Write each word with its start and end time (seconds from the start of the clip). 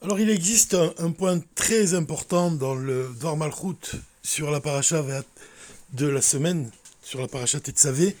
Alors 0.00 0.20
il 0.20 0.30
existe 0.30 0.76
un, 0.98 1.10
point 1.10 1.40
très 1.56 1.94
important 1.94 2.52
dans 2.52 2.76
le 2.76 3.08
Dvar 3.18 3.36
sur 4.22 4.50
la 4.52 4.60
paracha 4.60 5.04
de 5.92 6.06
la 6.06 6.22
semaine, 6.22 6.70
sur 7.02 7.20
la 7.20 7.26
paracha 7.26 7.58
Tetzavé, 7.58 8.14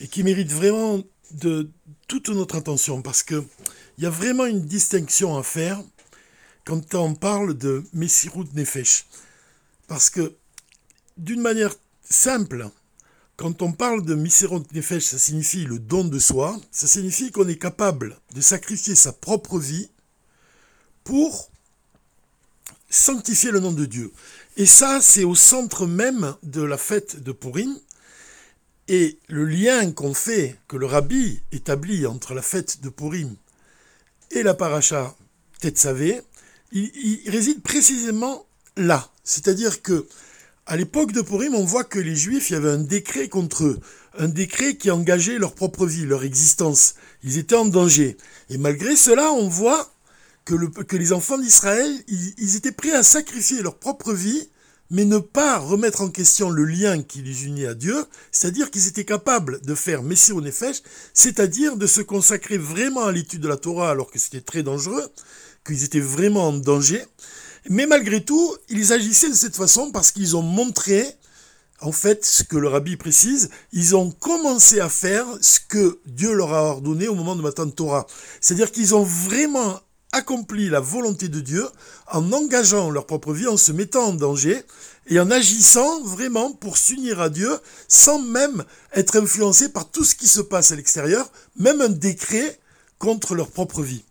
et 0.00 0.06
qui 0.06 0.22
mérite 0.22 0.52
vraiment 0.52 1.02
de 1.32 1.68
toute 2.06 2.28
notre 2.28 2.54
attention, 2.54 3.02
parce 3.02 3.24
qu'il 3.24 3.42
y 3.98 4.06
a 4.06 4.10
vraiment 4.10 4.46
une 4.46 4.64
distinction 4.66 5.36
à 5.36 5.42
faire 5.42 5.82
quand 6.64 6.94
on 6.94 7.16
parle 7.16 7.54
de 7.58 7.82
Messirut 7.92 8.46
Nefesh. 8.54 9.06
Parce 9.88 10.10
que, 10.10 10.36
d'une 11.16 11.40
manière 11.40 11.74
simple, 12.08 12.68
quand 13.36 13.62
on 13.62 13.72
parle 13.72 14.04
de 14.04 14.14
Messirut 14.14 14.62
Nefesh, 14.72 15.06
ça 15.06 15.18
signifie 15.18 15.64
le 15.64 15.80
don 15.80 16.04
de 16.04 16.20
soi, 16.20 16.56
ça 16.70 16.86
signifie 16.86 17.32
qu'on 17.32 17.48
est 17.48 17.60
capable 17.60 18.16
de 18.32 18.40
sacrifier 18.40 18.94
sa 18.94 19.12
propre 19.12 19.58
vie 19.58 19.88
pour 21.04 21.50
sanctifier 22.88 23.50
le 23.50 23.60
nom 23.60 23.72
de 23.72 23.86
Dieu. 23.86 24.12
Et 24.56 24.66
ça, 24.66 25.00
c'est 25.00 25.24
au 25.24 25.34
centre 25.34 25.86
même 25.86 26.34
de 26.42 26.62
la 26.62 26.76
fête 26.76 27.22
de 27.22 27.32
Purim. 27.32 27.78
Et 28.88 29.18
le 29.28 29.44
lien 29.44 29.92
qu'on 29.92 30.14
fait, 30.14 30.58
que 30.66 30.76
le 30.76 30.86
rabbi 30.86 31.40
établit 31.52 32.06
entre 32.06 32.34
la 32.34 32.42
fête 32.42 32.80
de 32.80 32.88
Purim 32.88 33.36
et 34.32 34.42
la 34.42 34.54
paracha 34.54 35.14
Tetzavé, 35.60 36.20
il, 36.72 36.90
il, 36.94 37.30
réside 37.30 37.62
précisément 37.62 38.46
là. 38.76 39.08
C'est-à-dire 39.22 39.82
que 39.82 40.08
à 40.66 40.76
l'époque 40.76 41.12
de 41.12 41.22
Purim, 41.22 41.54
on 41.54 41.64
voit 41.64 41.84
que 41.84 41.98
les 41.98 42.16
Juifs, 42.16 42.50
il 42.50 42.54
y 42.54 42.56
avait 42.56 42.70
un 42.70 42.78
décret 42.78 43.28
contre 43.28 43.64
eux, 43.64 43.80
un 44.18 44.28
décret 44.28 44.76
qui 44.76 44.90
engageait 44.90 45.38
leur 45.38 45.54
propre 45.54 45.86
vie, 45.86 46.04
leur 46.04 46.24
existence. 46.24 46.94
Ils 47.22 47.38
étaient 47.38 47.56
en 47.56 47.64
danger. 47.64 48.16
Et 48.50 48.58
malgré 48.58 48.96
cela, 48.96 49.30
on 49.32 49.48
voit 49.48 49.92
que, 50.44 50.96
les 50.96 51.12
enfants 51.12 51.38
d'Israël, 51.38 51.92
ils, 52.08 52.56
étaient 52.56 52.72
prêts 52.72 52.92
à 52.92 53.02
sacrifier 53.02 53.62
leur 53.62 53.76
propre 53.76 54.12
vie, 54.12 54.48
mais 54.90 55.04
ne 55.04 55.18
pas 55.18 55.58
remettre 55.58 56.00
en 56.00 56.08
question 56.08 56.50
le 56.50 56.64
lien 56.64 57.02
qui 57.02 57.22
les 57.22 57.44
unit 57.44 57.66
à 57.66 57.74
Dieu, 57.74 58.04
c'est-à-dire 58.32 58.70
qu'ils 58.70 58.88
étaient 58.88 59.04
capables 59.04 59.60
de 59.62 59.74
faire 59.74 60.02
Messie 60.02 60.32
au 60.32 60.40
Nefesh, 60.40 60.82
c'est-à-dire 61.14 61.76
de 61.76 61.86
se 61.86 62.00
consacrer 62.00 62.58
vraiment 62.58 63.04
à 63.04 63.12
l'étude 63.12 63.40
de 63.40 63.48
la 63.48 63.56
Torah 63.56 63.90
alors 63.90 64.10
que 64.10 64.18
c'était 64.18 64.40
très 64.40 64.64
dangereux, 64.64 65.06
qu'ils 65.64 65.84
étaient 65.84 66.00
vraiment 66.00 66.48
en 66.48 66.52
danger. 66.52 67.04
Mais 67.68 67.86
malgré 67.86 68.24
tout, 68.24 68.56
ils 68.68 68.92
agissaient 68.92 69.28
de 69.28 69.34
cette 69.34 69.56
façon 69.56 69.92
parce 69.92 70.10
qu'ils 70.10 70.36
ont 70.36 70.42
montré, 70.42 71.04
en 71.80 71.92
fait, 71.92 72.24
ce 72.24 72.42
que 72.42 72.56
le 72.56 72.66
rabbi 72.66 72.96
précise, 72.96 73.50
ils 73.72 73.94
ont 73.94 74.10
commencé 74.10 74.80
à 74.80 74.88
faire 74.88 75.26
ce 75.40 75.60
que 75.60 76.00
Dieu 76.06 76.32
leur 76.32 76.52
a 76.52 76.64
ordonné 76.64 77.06
au 77.06 77.14
moment 77.14 77.36
de 77.36 77.42
Matan 77.42 77.70
Torah. 77.70 78.06
C'est-à-dire 78.40 78.72
qu'ils 78.72 78.94
ont 78.94 79.04
vraiment 79.04 79.80
accompli 80.12 80.68
la 80.68 80.80
volonté 80.80 81.28
de 81.28 81.40
Dieu 81.40 81.66
en 82.10 82.32
engageant 82.32 82.90
leur 82.90 83.06
propre 83.06 83.32
vie, 83.32 83.46
en 83.46 83.56
se 83.56 83.72
mettant 83.72 84.08
en 84.08 84.12
danger 84.14 84.62
et 85.06 85.20
en 85.20 85.30
agissant 85.30 86.02
vraiment 86.02 86.52
pour 86.52 86.76
s'unir 86.76 87.20
à 87.20 87.30
Dieu 87.30 87.50
sans 87.88 88.18
même 88.20 88.64
être 88.92 89.16
influencés 89.16 89.68
par 89.68 89.90
tout 89.90 90.04
ce 90.04 90.14
qui 90.14 90.26
se 90.26 90.40
passe 90.40 90.72
à 90.72 90.76
l'extérieur, 90.76 91.30
même 91.56 91.80
un 91.80 91.88
décret 91.88 92.58
contre 92.98 93.34
leur 93.34 93.50
propre 93.50 93.82
vie. 93.82 94.04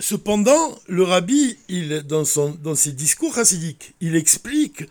Cependant, 0.00 0.78
le 0.88 1.04
rabbi, 1.04 1.56
il, 1.68 2.02
dans, 2.02 2.24
dans 2.62 2.74
ses 2.74 2.92
discours 2.92 3.34
chassidiques, 3.34 3.94
il 4.00 4.16
explique 4.16 4.84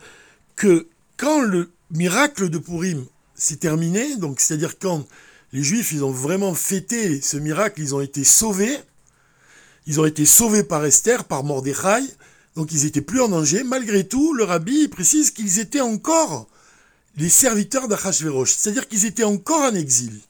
que 0.56 0.88
quand 1.16 1.40
le 1.40 1.70
miracle 1.90 2.48
de 2.48 2.58
Purim 2.58 3.04
s'est 3.34 3.56
terminé, 3.56 4.16
donc 4.16 4.40
c'est-à-dire 4.40 4.78
quand 4.78 5.06
les 5.52 5.62
Juifs, 5.62 5.92
ils 5.92 6.04
ont 6.04 6.10
vraiment 6.10 6.54
fêté 6.54 7.20
ce 7.20 7.36
miracle, 7.36 7.80
ils 7.80 7.94
ont 7.94 8.00
été 8.00 8.24
sauvés. 8.24 8.78
Ils 9.86 10.00
ont 10.00 10.06
été 10.06 10.24
sauvés 10.24 10.62
par 10.62 10.84
Esther, 10.84 11.24
par 11.24 11.42
Mordechai, 11.42 12.04
donc 12.54 12.70
ils 12.72 12.84
n'étaient 12.84 13.00
plus 13.00 13.20
en 13.20 13.28
danger. 13.28 13.64
Malgré 13.64 14.06
tout, 14.06 14.32
le 14.32 14.44
rabbi 14.44 14.88
précise 14.88 15.30
qu'ils 15.32 15.58
étaient 15.58 15.80
encore 15.80 16.48
les 17.16 17.28
serviteurs 17.28 17.88
d'Achashverosh, 17.88 18.54
c'est-à-dire 18.54 18.88
qu'ils 18.88 19.06
étaient 19.06 19.24
encore 19.24 19.62
en 19.62 19.74
exil. 19.74 20.20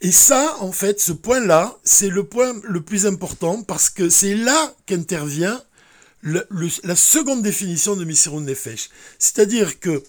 Et 0.00 0.12
ça, 0.12 0.56
en 0.60 0.72
fait, 0.72 1.00
ce 1.00 1.12
point-là, 1.12 1.76
c'est 1.82 2.08
le 2.08 2.24
point 2.24 2.54
le 2.62 2.80
plus 2.80 3.06
important 3.06 3.62
parce 3.62 3.90
que 3.90 4.08
c'est 4.08 4.34
là 4.34 4.74
qu'intervient 4.86 5.60
la 6.22 6.96
seconde 6.96 7.42
définition 7.42 7.96
de 7.96 8.04
Messirun 8.04 8.42
Nefesh. 8.42 8.88
C'est-à-dire 9.18 9.80
que 9.80 10.02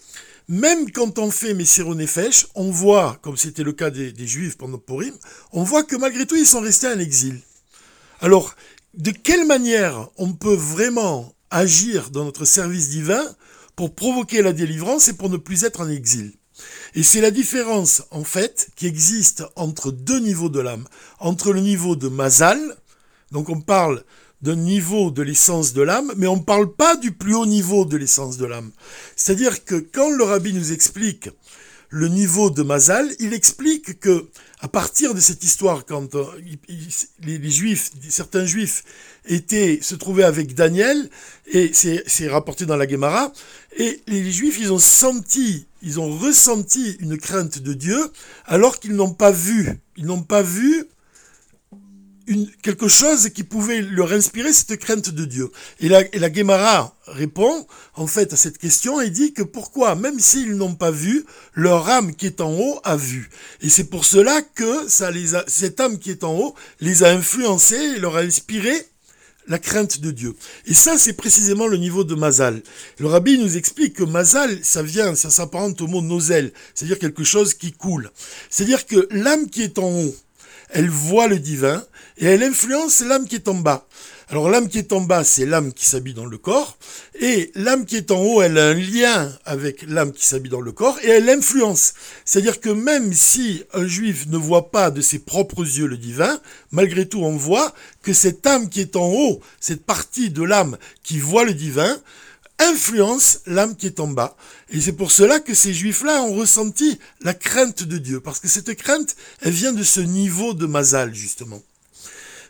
même 0.48 0.90
quand 0.92 1.18
on 1.18 1.30
fait 1.30 1.54
Messiro 1.54 1.94
Nefesh, 1.94 2.46
on 2.54 2.70
voit, 2.70 3.18
comme 3.22 3.36
c'était 3.36 3.64
le 3.64 3.72
cas 3.72 3.90
des, 3.90 4.26
Juifs 4.26 4.56
pendant 4.56 4.78
Purim, 4.78 5.14
on 5.52 5.64
voit 5.64 5.82
que 5.82 5.96
malgré 5.96 6.26
tout, 6.26 6.36
ils 6.36 6.46
sont 6.46 6.60
restés 6.60 6.88
en 6.88 6.98
exil. 6.98 7.40
Alors, 8.20 8.54
de 8.94 9.10
quelle 9.10 9.46
manière 9.46 10.08
on 10.16 10.32
peut 10.32 10.54
vraiment 10.54 11.34
agir 11.50 12.10
dans 12.10 12.24
notre 12.24 12.44
service 12.44 12.88
divin 12.88 13.24
pour 13.74 13.94
provoquer 13.94 14.40
la 14.42 14.52
délivrance 14.52 15.08
et 15.08 15.14
pour 15.14 15.30
ne 15.30 15.36
plus 15.36 15.64
être 15.64 15.80
en 15.80 15.88
exil? 15.88 16.32
Et 16.94 17.02
c'est 17.02 17.20
la 17.20 17.30
différence, 17.30 18.04
en 18.10 18.24
fait, 18.24 18.68
qui 18.76 18.86
existe 18.86 19.44
entre 19.56 19.90
deux 19.90 20.20
niveaux 20.20 20.48
de 20.48 20.60
l'âme. 20.60 20.86
Entre 21.18 21.52
le 21.52 21.60
niveau 21.60 21.96
de 21.96 22.08
Mazal, 22.08 22.76
donc 23.32 23.50
on 23.50 23.60
parle 23.60 24.04
d'un 24.42 24.56
niveau 24.56 25.10
de 25.10 25.22
l'essence 25.22 25.72
de 25.72 25.82
l'âme, 25.82 26.12
mais 26.16 26.26
on 26.26 26.36
ne 26.36 26.42
parle 26.42 26.72
pas 26.72 26.96
du 26.96 27.12
plus 27.12 27.34
haut 27.34 27.46
niveau 27.46 27.84
de 27.84 27.96
l'essence 27.96 28.36
de 28.36 28.46
l'âme. 28.46 28.70
C'est-à-dire 29.16 29.64
que 29.64 29.76
quand 29.76 30.10
le 30.10 30.24
rabbi 30.24 30.52
nous 30.52 30.72
explique 30.72 31.30
le 31.88 32.08
niveau 32.08 32.50
de 32.50 32.62
Mazal, 32.62 33.08
il 33.20 33.32
explique 33.32 34.00
que 34.00 34.26
à 34.60 34.68
partir 34.68 35.14
de 35.14 35.20
cette 35.20 35.44
histoire, 35.44 35.84
quand 35.84 36.14
euh, 36.14 36.24
les, 37.20 37.50
juifs, 37.50 37.90
certains 38.08 38.46
juifs 38.46 38.84
étaient 39.26 39.78
se 39.82 39.94
trouvaient 39.94 40.24
avec 40.24 40.54
Daniel, 40.54 41.08
et 41.46 41.70
c'est 41.72 42.28
rapporté 42.28 42.66
dans 42.66 42.76
la 42.76 42.88
Gemara, 42.88 43.32
et 43.78 44.00
les 44.06 44.30
juifs, 44.30 44.58
ils 44.58 44.72
ont 44.72 44.78
senti, 44.78 45.66
ils 45.82 46.00
ont 46.00 46.18
ressenti 46.18 46.96
une 47.00 47.18
crainte 47.18 47.60
de 47.60 47.74
Dieu, 47.74 47.98
alors 48.46 48.80
qu'ils 48.80 48.96
n'ont 48.96 49.12
pas 49.14 49.30
vu, 49.30 49.70
ils 49.96 50.06
n'ont 50.06 50.22
pas 50.22 50.42
vu 50.42 50.86
quelque 52.62 52.88
chose 52.88 53.28
qui 53.30 53.44
pouvait 53.44 53.82
leur 53.82 54.12
inspirer 54.12 54.52
cette 54.52 54.76
crainte 54.78 55.10
de 55.10 55.24
Dieu. 55.24 55.50
Et 55.80 55.88
la, 55.88 56.02
et 56.14 56.18
la 56.18 56.30
Guémara 56.30 56.96
répond 57.06 57.66
en 57.94 58.06
fait 58.06 58.32
à 58.32 58.36
cette 58.36 58.58
question 58.58 59.00
et 59.00 59.10
dit 59.10 59.32
que 59.32 59.42
pourquoi, 59.42 59.94
même 59.94 60.18
s'ils 60.18 60.56
n'ont 60.56 60.74
pas 60.74 60.90
vu, 60.90 61.24
leur 61.54 61.88
âme 61.88 62.14
qui 62.14 62.26
est 62.26 62.40
en 62.40 62.52
haut 62.52 62.80
a 62.84 62.96
vu. 62.96 63.30
Et 63.62 63.68
c'est 63.68 63.84
pour 63.84 64.04
cela 64.04 64.42
que 64.42 64.88
ça 64.88 65.10
les 65.10 65.34
a, 65.34 65.44
cette 65.46 65.80
âme 65.80 65.98
qui 65.98 66.10
est 66.10 66.24
en 66.24 66.34
haut 66.34 66.54
les 66.80 67.04
a 67.04 67.10
influencés 67.10 67.94
et 67.96 68.00
leur 68.00 68.16
a 68.16 68.20
inspiré 68.20 68.72
la 69.48 69.58
crainte 69.58 70.00
de 70.00 70.10
Dieu. 70.10 70.34
Et 70.66 70.74
ça, 70.74 70.98
c'est 70.98 71.12
précisément 71.12 71.66
le 71.66 71.76
niveau 71.76 72.04
de 72.04 72.14
Mazal. 72.14 72.62
Le 72.98 73.06
rabbi 73.06 73.38
nous 73.38 73.56
explique 73.56 73.94
que 73.94 74.04
Mazal, 74.04 74.58
ça 74.62 74.82
vient, 74.82 75.14
ça 75.14 75.30
s'apparente 75.30 75.80
au 75.80 75.86
mot 75.86 76.02
nozel, 76.02 76.52
c'est-à-dire 76.74 76.98
quelque 76.98 77.24
chose 77.24 77.54
qui 77.54 77.72
coule. 77.72 78.10
C'est-à-dire 78.50 78.86
que 78.86 79.06
l'âme 79.10 79.48
qui 79.48 79.62
est 79.62 79.78
en 79.78 79.88
haut, 79.88 80.16
elle 80.70 80.90
voit 80.90 81.28
le 81.28 81.38
divin 81.38 81.84
et 82.18 82.26
elle 82.26 82.42
influence 82.42 83.00
l'âme 83.00 83.26
qui 83.26 83.36
est 83.36 83.48
en 83.48 83.54
bas. 83.54 83.86
Alors 84.28 84.50
l'âme 84.50 84.68
qui 84.68 84.78
est 84.78 84.92
en 84.92 85.02
bas, 85.02 85.22
c'est 85.22 85.46
l'âme 85.46 85.72
qui 85.72 85.86
s'habille 85.86 86.14
dans 86.14 86.26
le 86.26 86.36
corps, 86.36 86.78
et 87.20 87.52
l'âme 87.54 87.84
qui 87.84 87.96
est 87.96 88.10
en 88.10 88.20
haut, 88.20 88.42
elle 88.42 88.58
a 88.58 88.70
un 88.70 88.74
lien 88.74 89.32
avec 89.44 89.84
l'âme 89.86 90.10
qui 90.10 90.24
s'habille 90.24 90.50
dans 90.50 90.60
le 90.60 90.72
corps, 90.72 90.98
et 91.04 91.10
elle 91.10 91.30
influence. 91.30 91.94
C'est-à-dire 92.24 92.60
que 92.60 92.70
même 92.70 93.12
si 93.12 93.62
un 93.72 93.86
juif 93.86 94.26
ne 94.26 94.36
voit 94.36 94.72
pas 94.72 94.90
de 94.90 95.00
ses 95.00 95.20
propres 95.20 95.62
yeux 95.62 95.86
le 95.86 95.96
divin, 95.96 96.40
malgré 96.72 97.06
tout 97.06 97.20
on 97.20 97.36
voit 97.36 97.72
que 98.02 98.12
cette 98.12 98.44
âme 98.48 98.68
qui 98.68 98.80
est 98.80 98.96
en 98.96 99.06
haut, 99.06 99.40
cette 99.60 99.86
partie 99.86 100.30
de 100.30 100.42
l'âme 100.42 100.76
qui 101.04 101.20
voit 101.20 101.44
le 101.44 101.54
divin, 101.54 101.96
influence 102.58 103.40
l'âme 103.46 103.76
qui 103.76 103.86
est 103.86 104.00
en 104.00 104.08
bas. 104.08 104.36
Et 104.70 104.80
c'est 104.80 104.92
pour 104.92 105.12
cela 105.12 105.40
que 105.40 105.54
ces 105.54 105.74
juifs-là 105.74 106.22
ont 106.22 106.34
ressenti 106.34 106.98
la 107.20 107.34
crainte 107.34 107.82
de 107.82 107.98
Dieu, 107.98 108.20
parce 108.20 108.40
que 108.40 108.48
cette 108.48 108.74
crainte, 108.74 109.16
elle 109.42 109.52
vient 109.52 109.72
de 109.72 109.82
ce 109.82 110.00
niveau 110.00 110.54
de 110.54 110.66
Mazal, 110.66 111.14
justement. 111.14 111.62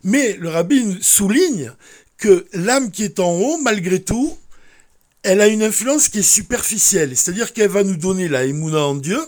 Mais 0.04 0.34
le 0.34 0.48
rabbin 0.48 0.96
souligne 1.00 1.72
que 2.18 2.46
l'âme 2.52 2.90
qui 2.90 3.04
est 3.04 3.20
en 3.20 3.32
haut, 3.32 3.58
malgré 3.58 4.00
tout, 4.00 4.36
elle 5.22 5.40
a 5.40 5.48
une 5.48 5.62
influence 5.62 6.08
qui 6.08 6.20
est 6.20 6.22
superficielle, 6.22 7.16
c'est-à-dire 7.16 7.52
qu'elle 7.52 7.70
va 7.70 7.82
nous 7.82 7.96
donner 7.96 8.28
la 8.28 8.44
émouna 8.44 8.78
en 8.78 8.94
Dieu, 8.94 9.18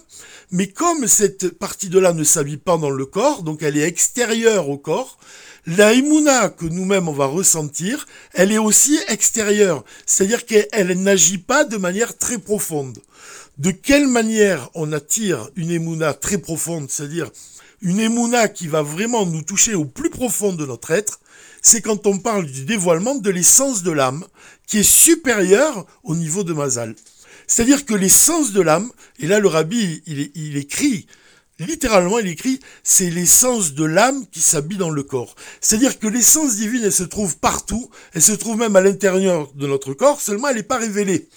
mais 0.50 0.68
comme 0.68 1.06
cette 1.06 1.50
partie 1.50 1.88
de 1.88 1.98
l'âme 1.98 2.16
ne 2.16 2.24
s'habille 2.24 2.56
pas 2.56 2.78
dans 2.78 2.90
le 2.90 3.06
corps, 3.06 3.42
donc 3.42 3.62
elle 3.62 3.76
est 3.76 3.86
extérieure 3.86 4.68
au 4.68 4.78
corps, 4.78 5.18
la 5.66 5.92
imuna 5.92 6.48
que 6.48 6.64
nous-mêmes 6.64 7.08
on 7.08 7.12
va 7.12 7.26
ressentir, 7.26 8.06
elle 8.32 8.52
est 8.52 8.58
aussi 8.58 8.98
extérieure, 9.08 9.84
c'est-à-dire 10.06 10.46
qu'elle 10.46 10.98
n'agit 11.02 11.38
pas 11.38 11.64
de 11.64 11.76
manière 11.76 12.16
très 12.16 12.38
profonde. 12.38 12.98
De 13.58 13.70
quelle 13.70 14.06
manière 14.06 14.70
on 14.74 14.92
attire 14.92 15.50
une 15.56 15.70
émouna 15.70 16.14
très 16.14 16.38
profonde, 16.38 16.90
c'est-à-dire 16.90 17.30
une 17.82 18.00
émouna 18.00 18.48
qui 18.48 18.66
va 18.68 18.82
vraiment 18.82 19.26
nous 19.26 19.42
toucher 19.42 19.74
au 19.74 19.84
plus 19.84 20.10
profond 20.10 20.52
de 20.52 20.64
notre 20.64 20.90
être, 20.92 21.20
c'est 21.60 21.82
quand 21.82 22.06
on 22.06 22.18
parle 22.18 22.46
du 22.46 22.64
dévoilement 22.64 23.16
de 23.16 23.30
l'essence 23.30 23.82
de 23.82 23.90
l'âme, 23.90 24.24
qui 24.66 24.78
est 24.78 24.82
supérieure 24.82 25.86
au 26.04 26.14
niveau 26.14 26.44
de 26.44 26.52
Mazal. 26.52 26.94
C'est-à-dire 27.48 27.84
que 27.84 27.94
l'essence 27.94 28.52
de 28.52 28.60
l'âme, 28.60 28.88
et 29.18 29.26
là 29.26 29.40
le 29.40 29.48
rabbi, 29.48 30.02
il, 30.06 30.30
il 30.36 30.56
écrit 30.56 31.06
littéralement, 31.66 32.18
il 32.18 32.28
écrit, 32.28 32.60
c'est 32.82 33.10
l'essence 33.10 33.74
de 33.74 33.84
l'âme 33.84 34.26
qui 34.30 34.40
s'habille 34.40 34.78
dans 34.78 34.90
le 34.90 35.02
corps. 35.02 35.34
C'est-à-dire 35.60 35.98
que 35.98 36.06
l'essence 36.06 36.56
divine, 36.56 36.82
elle 36.84 36.92
se 36.92 37.02
trouve 37.02 37.36
partout, 37.38 37.90
elle 38.14 38.22
se 38.22 38.32
trouve 38.32 38.58
même 38.58 38.76
à 38.76 38.80
l'intérieur 38.80 39.52
de 39.54 39.66
notre 39.66 39.94
corps, 39.94 40.20
seulement 40.20 40.48
elle 40.48 40.56
n'est 40.56 40.62
pas 40.62 40.78
révélée. 40.78 41.28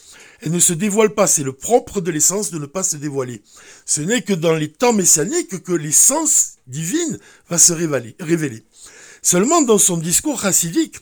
Elle 0.41 0.51
ne 0.51 0.59
se 0.59 0.73
dévoile 0.73 1.13
pas, 1.13 1.27
c'est 1.27 1.43
le 1.43 1.53
propre 1.53 2.01
de 2.01 2.11
l'essence 2.11 2.49
de 2.49 2.57
ne 2.57 2.65
pas 2.65 2.83
se 2.83 2.97
dévoiler. 2.97 3.41
Ce 3.85 4.01
n'est 4.01 4.23
que 4.23 4.33
dans 4.33 4.55
les 4.55 4.71
temps 4.71 4.93
messianiques 4.93 5.63
que 5.63 5.73
l'essence 5.73 6.53
divine 6.67 7.19
va 7.49 7.57
se 7.57 7.73
révéler. 7.73 8.63
Seulement 9.21 9.61
dans 9.61 9.77
son 9.77 9.97
discours 9.97 10.41
chassidique, 10.41 10.97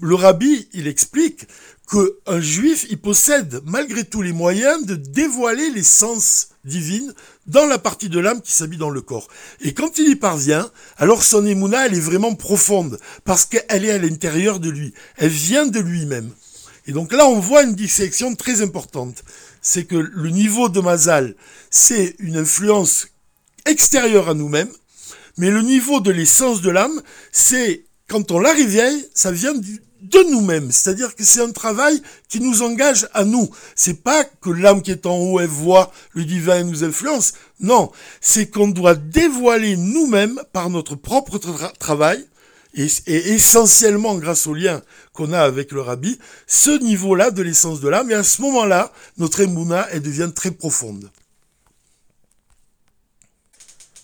le 0.00 0.16
rabbi, 0.16 0.68
il 0.72 0.88
explique 0.88 1.46
qu'un 1.92 2.40
juif, 2.40 2.86
il 2.88 2.98
possède 2.98 3.60
malgré 3.66 4.04
tout 4.04 4.22
les 4.22 4.32
moyens 4.32 4.86
de 4.86 4.94
dévoiler 4.94 5.70
l'essence 5.70 6.48
divine 6.64 7.12
dans 7.46 7.66
la 7.66 7.78
partie 7.78 8.08
de 8.08 8.18
l'âme 8.18 8.40
qui 8.40 8.52
s'habille 8.52 8.78
dans 8.78 8.90
le 8.90 9.02
corps. 9.02 9.28
Et 9.60 9.74
quand 9.74 9.98
il 9.98 10.08
y 10.08 10.16
parvient, 10.16 10.70
alors 10.96 11.22
son 11.22 11.44
émouna, 11.44 11.86
elle 11.86 11.94
est 11.94 12.00
vraiment 12.00 12.34
profonde, 12.34 12.98
parce 13.24 13.44
qu'elle 13.44 13.84
est 13.84 13.90
à 13.90 13.98
l'intérieur 13.98 14.58
de 14.58 14.70
lui. 14.70 14.94
Elle 15.18 15.28
vient 15.28 15.66
de 15.66 15.80
lui-même. 15.80 16.30
Et 16.86 16.92
donc 16.92 17.12
là, 17.12 17.26
on 17.26 17.38
voit 17.38 17.62
une 17.62 17.74
dissection 17.74 18.34
très 18.34 18.62
importante. 18.62 19.22
C'est 19.60 19.84
que 19.84 19.96
le 19.96 20.30
niveau 20.30 20.68
de 20.68 20.80
Mazal, 20.80 21.36
c'est 21.70 22.16
une 22.18 22.38
influence 22.38 23.08
extérieure 23.66 24.30
à 24.30 24.34
nous-mêmes, 24.34 24.72
mais 25.36 25.50
le 25.50 25.62
niveau 25.62 26.00
de 26.00 26.10
l'essence 26.10 26.62
de 26.62 26.70
l'âme, 26.70 27.02
c'est 27.32 27.84
quand 28.08 28.30
on 28.30 28.38
la 28.38 28.52
réveille, 28.52 29.06
ça 29.14 29.30
vient 29.30 29.54
du, 29.54 29.80
de 30.02 30.30
nous-mêmes. 30.30 30.70
C'est-à-dire 30.70 31.14
que 31.14 31.24
c'est 31.24 31.40
un 31.40 31.52
travail 31.52 32.02
qui 32.28 32.40
nous 32.40 32.62
engage 32.62 33.08
à 33.14 33.24
nous. 33.24 33.48
C'est 33.74 34.02
pas 34.02 34.24
que 34.24 34.50
l'âme 34.50 34.82
qui 34.82 34.90
est 34.90 35.06
en 35.06 35.16
haut, 35.16 35.40
elle 35.40 35.46
voit 35.46 35.92
le 36.12 36.24
divin 36.24 36.58
et 36.58 36.64
nous 36.64 36.84
influence. 36.84 37.34
Non. 37.60 37.90
C'est 38.20 38.50
qu'on 38.50 38.68
doit 38.68 38.94
dévoiler 38.94 39.76
nous-mêmes 39.76 40.40
par 40.52 40.70
notre 40.70 40.96
propre 40.96 41.38
travail 41.78 42.26
et, 42.74 42.86
essentiellement 43.06 44.16
grâce 44.16 44.46
au 44.46 44.54
lien 44.54 44.82
qu'on 45.12 45.32
a 45.32 45.40
avec 45.40 45.72
le 45.72 45.80
rabbi, 45.80 46.18
ce 46.46 46.70
niveau-là 46.82 47.30
de 47.30 47.42
l'essence 47.42 47.80
de 47.80 47.88
l'âme. 47.88 48.10
Et 48.10 48.14
à 48.14 48.24
ce 48.24 48.42
moment-là, 48.42 48.92
notre 49.18 49.40
émouna, 49.40 49.86
elle 49.92 50.02
devient 50.02 50.30
très 50.34 50.50
profonde. 50.50 51.10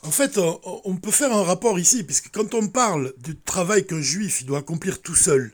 En 0.05 0.11
fait, 0.11 0.39
on 0.85 0.97
peut 0.97 1.11
faire 1.11 1.33
un 1.33 1.43
rapport 1.43 1.79
ici, 1.79 2.05
puisque 2.05 2.31
quand 2.31 2.55
on 2.55 2.69
parle 2.69 3.13
du 3.19 3.37
travail 3.37 3.85
qu'un 3.85 4.01
juif 4.01 4.47
doit 4.47 4.61
accomplir 4.61 5.03
tout 5.03 5.17
seul, 5.17 5.53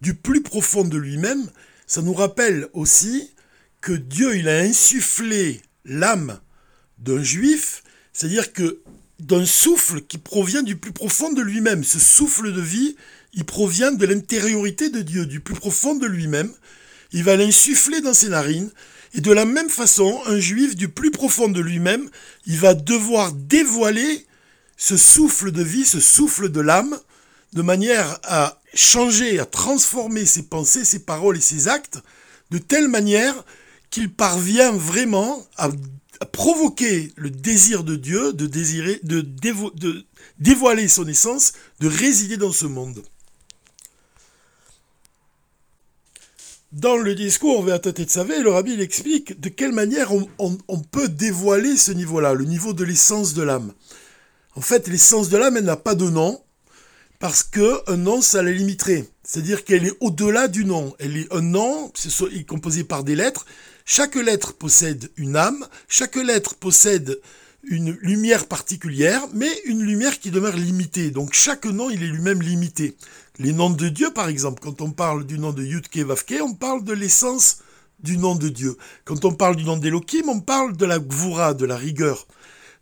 du 0.00 0.14
plus 0.14 0.42
profond 0.42 0.84
de 0.84 0.96
lui-même, 0.96 1.50
ça 1.86 2.02
nous 2.02 2.14
rappelle 2.14 2.68
aussi 2.72 3.30
que 3.80 3.92
Dieu, 3.92 4.36
il 4.36 4.48
a 4.48 4.58
insufflé 4.58 5.62
l'âme 5.84 6.40
d'un 6.98 7.22
juif, 7.22 7.82
c'est-à-dire 8.12 8.52
que 8.52 8.82
d'un 9.18 9.46
souffle 9.46 10.02
qui 10.02 10.18
provient 10.18 10.62
du 10.62 10.76
plus 10.76 10.92
profond 10.92 11.32
de 11.32 11.42
lui-même. 11.42 11.84
Ce 11.84 11.98
souffle 11.98 12.52
de 12.52 12.60
vie, 12.60 12.96
il 13.34 13.44
provient 13.44 13.92
de 13.92 14.06
l'intériorité 14.06 14.90
de 14.90 15.02
Dieu, 15.02 15.26
du 15.26 15.40
plus 15.40 15.54
profond 15.54 15.94
de 15.94 16.06
lui-même. 16.06 16.52
Il 17.12 17.24
va 17.24 17.36
l'insuffler 17.36 18.00
dans 18.00 18.14
ses 18.14 18.28
narines. 18.28 18.70
Et 19.14 19.20
de 19.20 19.32
la 19.32 19.44
même 19.44 19.70
façon, 19.70 20.20
un 20.26 20.38
juif 20.38 20.76
du 20.76 20.88
plus 20.88 21.10
profond 21.10 21.48
de 21.48 21.60
lui-même, 21.60 22.10
il 22.46 22.58
va 22.58 22.74
devoir 22.74 23.32
dévoiler 23.32 24.26
ce 24.76 24.96
souffle 24.96 25.50
de 25.50 25.62
vie, 25.62 25.84
ce 25.84 26.00
souffle 26.00 26.50
de 26.50 26.60
l'âme, 26.60 26.98
de 27.54 27.62
manière 27.62 28.18
à 28.22 28.57
changer, 28.74 29.38
à 29.38 29.44
transformer 29.44 30.26
ses 30.26 30.42
pensées, 30.44 30.84
ses 30.84 31.00
paroles 31.00 31.36
et 31.36 31.42
ses 31.42 31.68
actes, 31.68 32.00
de 32.50 32.58
telle 32.58 32.88
manière 32.88 33.44
qu'il 33.90 34.12
parvient 34.12 34.72
vraiment 34.72 35.46
à, 35.56 35.70
provoquer 36.32 37.12
le 37.16 37.30
désir 37.30 37.84
de 37.84 37.94
Dieu, 37.94 38.32
de 38.32 38.46
désirer, 38.46 38.98
de, 39.04 39.20
de 39.20 40.04
dévoiler 40.40 40.88
son 40.88 41.06
essence, 41.06 41.52
de 41.78 41.86
résider 41.86 42.36
dans 42.36 42.50
ce 42.50 42.66
monde. 42.66 43.04
Dans 46.72 46.96
le 46.96 47.14
discours 47.14 47.62
vers 47.62 47.78
Tzavé, 47.78 48.42
le 48.42 48.50
rabbi 48.50 48.78
explique 48.80 49.40
de 49.40 49.48
quelle 49.48 49.72
manière 49.72 50.12
on, 50.12 50.28
on 50.38 50.78
peut 50.80 51.08
dévoiler 51.08 51.76
ce 51.76 51.92
niveau-là, 51.92 52.34
le 52.34 52.44
niveau 52.44 52.74
de 52.74 52.84
l'essence 52.84 53.32
de 53.32 53.42
l'âme. 53.42 53.72
En 54.54 54.60
fait, 54.60 54.88
l'essence 54.88 55.28
de 55.28 55.36
l'âme, 55.38 55.60
n'a 55.60 55.76
pas 55.76 55.94
de 55.94 56.10
nom, 56.10 56.42
parce 57.18 57.42
que 57.42 57.90
un 57.90 57.96
nom, 57.96 58.20
ça 58.20 58.42
la 58.42 58.52
limiterait. 58.52 59.04
C'est-à-dire 59.24 59.64
qu'elle 59.64 59.86
est 59.86 59.96
au-delà 60.00 60.48
du 60.48 60.64
nom. 60.64 60.94
Elle 60.98 61.16
est 61.16 61.32
un 61.32 61.40
nom, 61.40 61.90
c'est 61.94 62.44
composé 62.46 62.84
par 62.84 63.04
des 63.04 63.14
lettres. 63.14 63.44
Chaque 63.84 64.14
lettre 64.16 64.52
possède 64.54 65.10
une 65.16 65.36
âme, 65.36 65.66
chaque 65.88 66.16
lettre 66.16 66.54
possède 66.54 67.20
une 67.64 67.92
lumière 68.02 68.46
particulière, 68.46 69.22
mais 69.34 69.50
une 69.64 69.82
lumière 69.82 70.20
qui 70.20 70.30
demeure 70.30 70.56
limitée. 70.56 71.10
Donc 71.10 71.34
chaque 71.34 71.66
nom, 71.66 71.90
il 71.90 72.02
est 72.02 72.08
lui-même 72.08 72.42
limité. 72.42 72.96
Les 73.38 73.52
noms 73.52 73.70
de 73.70 73.88
Dieu, 73.88 74.10
par 74.12 74.28
exemple, 74.28 74.60
quand 74.62 74.80
on 74.80 74.90
parle 74.90 75.24
du 75.24 75.38
nom 75.38 75.52
de 75.52 75.64
Yudke 75.64 75.98
Vavke, 75.98 76.34
on 76.42 76.54
parle 76.54 76.84
de 76.84 76.92
l'essence 76.92 77.58
du 78.00 78.16
nom 78.16 78.34
de 78.34 78.48
Dieu. 78.48 78.76
Quand 79.04 79.24
on 79.24 79.32
parle 79.32 79.56
du 79.56 79.64
nom 79.64 79.76
d'Elohim, 79.76 80.28
on 80.28 80.40
parle 80.40 80.76
de 80.76 80.86
la 80.86 80.98
gvura, 80.98 81.54
de 81.54 81.66
la 81.66 81.76
rigueur. 81.76 82.26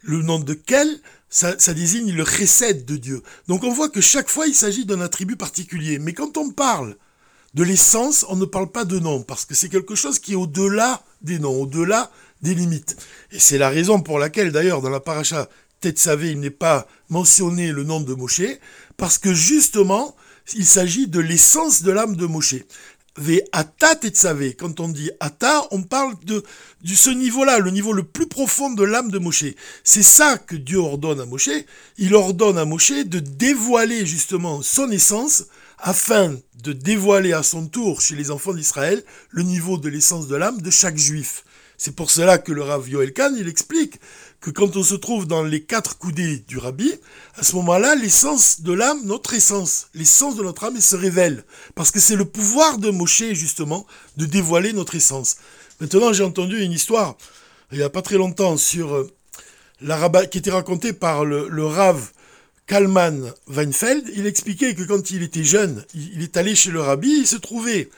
Le 0.02 0.22
nom 0.22 0.38
de 0.38 0.54
quel? 0.54 1.00
Ça, 1.28 1.54
désigne 1.74 2.12
le 2.12 2.22
recède 2.22 2.84
de 2.84 2.96
Dieu. 2.96 3.22
Donc 3.48 3.64
on 3.64 3.72
voit 3.72 3.88
que 3.88 4.00
chaque 4.00 4.28
fois 4.28 4.46
il 4.46 4.54
s'agit 4.54 4.86
d'un 4.86 5.00
attribut 5.00 5.36
particulier. 5.36 5.98
Mais 5.98 6.12
quand 6.12 6.36
on 6.36 6.50
parle 6.50 6.96
de 7.54 7.62
l'essence, 7.62 8.24
on 8.28 8.36
ne 8.36 8.44
parle 8.44 8.70
pas 8.70 8.84
de 8.84 8.98
nom, 8.98 9.22
parce 9.22 9.44
que 9.44 9.54
c'est 9.54 9.68
quelque 9.68 9.94
chose 9.94 10.18
qui 10.18 10.32
est 10.32 10.36
au-delà 10.36 11.02
des 11.22 11.38
noms, 11.38 11.62
au-delà 11.62 12.10
des 12.42 12.54
limites. 12.54 12.96
Et 13.32 13.38
c'est 13.38 13.58
la 13.58 13.70
raison 13.70 14.00
pour 14.00 14.18
laquelle 14.18 14.52
d'ailleurs 14.52 14.82
dans 14.82 14.90
la 14.90 15.00
paracha 15.00 15.48
Tetsavé, 15.80 16.30
il 16.30 16.40
n'est 16.40 16.50
pas 16.50 16.86
mentionné 17.08 17.72
le 17.72 17.84
nom 17.84 18.00
de 18.00 18.14
Moshe, 18.14 18.42
parce 18.96 19.18
que 19.18 19.32
justement, 19.32 20.16
il 20.54 20.66
s'agit 20.66 21.06
de 21.06 21.20
l'essence 21.20 21.82
de 21.82 21.90
l'âme 21.90 22.16
de 22.16 22.26
Moshe. 22.26 22.56
Quand 24.58 24.80
on 24.80 24.88
dit 24.88 25.10
Ata, 25.20 25.66
on 25.70 25.82
parle 25.82 26.14
de, 26.24 26.42
de 26.82 26.94
ce 26.94 27.10
niveau-là, 27.10 27.58
le 27.58 27.70
niveau 27.70 27.92
le 27.92 28.02
plus 28.02 28.26
profond 28.26 28.70
de 28.70 28.84
l'âme 28.84 29.10
de 29.10 29.18
Moshe. 29.18 29.44
C'est 29.84 30.02
ça 30.02 30.38
que 30.38 30.56
Dieu 30.56 30.78
ordonne 30.78 31.20
à 31.20 31.24
Moshe. 31.24 31.50
Il 31.96 32.14
ordonne 32.14 32.58
à 32.58 32.64
Moshe 32.64 32.92
de 32.92 33.18
dévoiler 33.18 34.04
justement 34.04 34.60
son 34.62 34.90
essence 34.90 35.44
afin 35.78 36.36
de 36.62 36.72
dévoiler 36.72 37.32
à 37.32 37.42
son 37.42 37.66
tour 37.66 38.00
chez 38.00 38.16
les 38.16 38.30
enfants 38.30 38.54
d'Israël 38.54 39.02
le 39.30 39.42
niveau 39.42 39.78
de 39.78 39.88
l'essence 39.88 40.28
de 40.28 40.36
l'âme 40.36 40.60
de 40.60 40.70
chaque 40.70 40.96
juif. 40.96 41.44
C'est 41.78 41.94
pour 41.94 42.10
cela 42.10 42.38
que 42.38 42.52
le 42.52 42.62
Rav 42.62 42.88
Yoel 42.88 43.12
Khan, 43.12 43.34
il 43.36 43.48
explique 43.48 44.00
que 44.40 44.50
quand 44.50 44.76
on 44.76 44.82
se 44.82 44.94
trouve 44.94 45.26
dans 45.26 45.42
les 45.42 45.62
quatre 45.62 45.98
coudées 45.98 46.38
du 46.46 46.58
rabbi, 46.58 46.92
à 47.36 47.42
ce 47.42 47.56
moment-là, 47.56 47.94
l'essence 47.94 48.60
de 48.60 48.72
l'âme, 48.72 49.00
notre 49.04 49.34
essence, 49.34 49.88
l'essence 49.94 50.36
de 50.36 50.42
notre 50.42 50.64
âme, 50.64 50.76
elle 50.76 50.82
se 50.82 50.96
révèle. 50.96 51.44
Parce 51.74 51.90
que 51.90 52.00
c'est 52.00 52.16
le 52.16 52.24
pouvoir 52.24 52.78
de 52.78 52.90
Moshe, 52.90 53.32
justement, 53.32 53.86
de 54.16 54.26
dévoiler 54.26 54.72
notre 54.72 54.94
essence. 54.94 55.36
Maintenant, 55.80 56.12
j'ai 56.12 56.24
entendu 56.24 56.60
une 56.60 56.72
histoire, 56.72 57.16
il 57.72 57.78
n'y 57.78 57.84
a 57.84 57.90
pas 57.90 58.02
très 58.02 58.16
longtemps, 58.16 58.56
sur 58.56 58.94
euh, 58.94 59.10
la 59.80 60.08
qui 60.26 60.38
était 60.38 60.50
racontée 60.50 60.92
par 60.92 61.24
le, 61.24 61.48
le 61.48 61.66
Rav 61.66 62.12
Kalman 62.66 63.32
Weinfeld. 63.48 64.10
Il 64.14 64.26
expliquait 64.26 64.74
que 64.74 64.82
quand 64.82 65.10
il 65.10 65.22
était 65.22 65.44
jeune, 65.44 65.84
il, 65.94 66.22
est 66.22 66.36
allé 66.36 66.54
chez 66.54 66.70
le 66.70 66.80
rabbi, 66.80 67.10
il 67.20 67.26
se 67.26 67.36
trouvait 67.36 67.88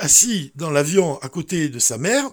assis 0.00 0.52
dans 0.56 0.70
l'avion 0.70 1.18
à 1.20 1.28
côté 1.28 1.68
de 1.68 1.78
sa 1.78 1.98
mère, 1.98 2.30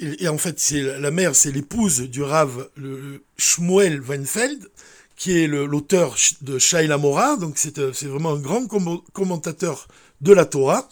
et, 0.00 0.28
en 0.28 0.38
fait, 0.38 0.60
c'est 0.60 0.82
la 1.00 1.10
mère, 1.10 1.34
c'est 1.34 1.50
l'épouse 1.50 2.00
du 2.02 2.22
Rav 2.22 2.68
le, 2.76 3.22
Shmuel 3.36 4.00
Weinfeld, 4.00 4.68
qui 5.16 5.38
est 5.38 5.48
l'auteur 5.48 6.16
de 6.42 6.58
Shaila 6.58 6.98
Mora, 6.98 7.36
donc 7.36 7.58
euh, 7.78 7.92
c'est 7.92 8.06
vraiment 8.06 8.34
un 8.34 8.38
grand 8.38 8.66
commentateur 9.12 9.88
de 10.20 10.32
la 10.32 10.44
Torah. 10.44 10.88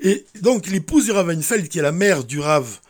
Et 0.00 0.26
donc 0.42 0.66
l'épouse 0.66 1.06
du 1.06 1.12
Rav 1.12 1.28
Weinfeld, 1.28 1.68
qui 1.68 1.78
est 1.78 1.82
la 1.82 1.92
mère 1.92 2.24
du 2.24 2.40
Rav 2.40 2.80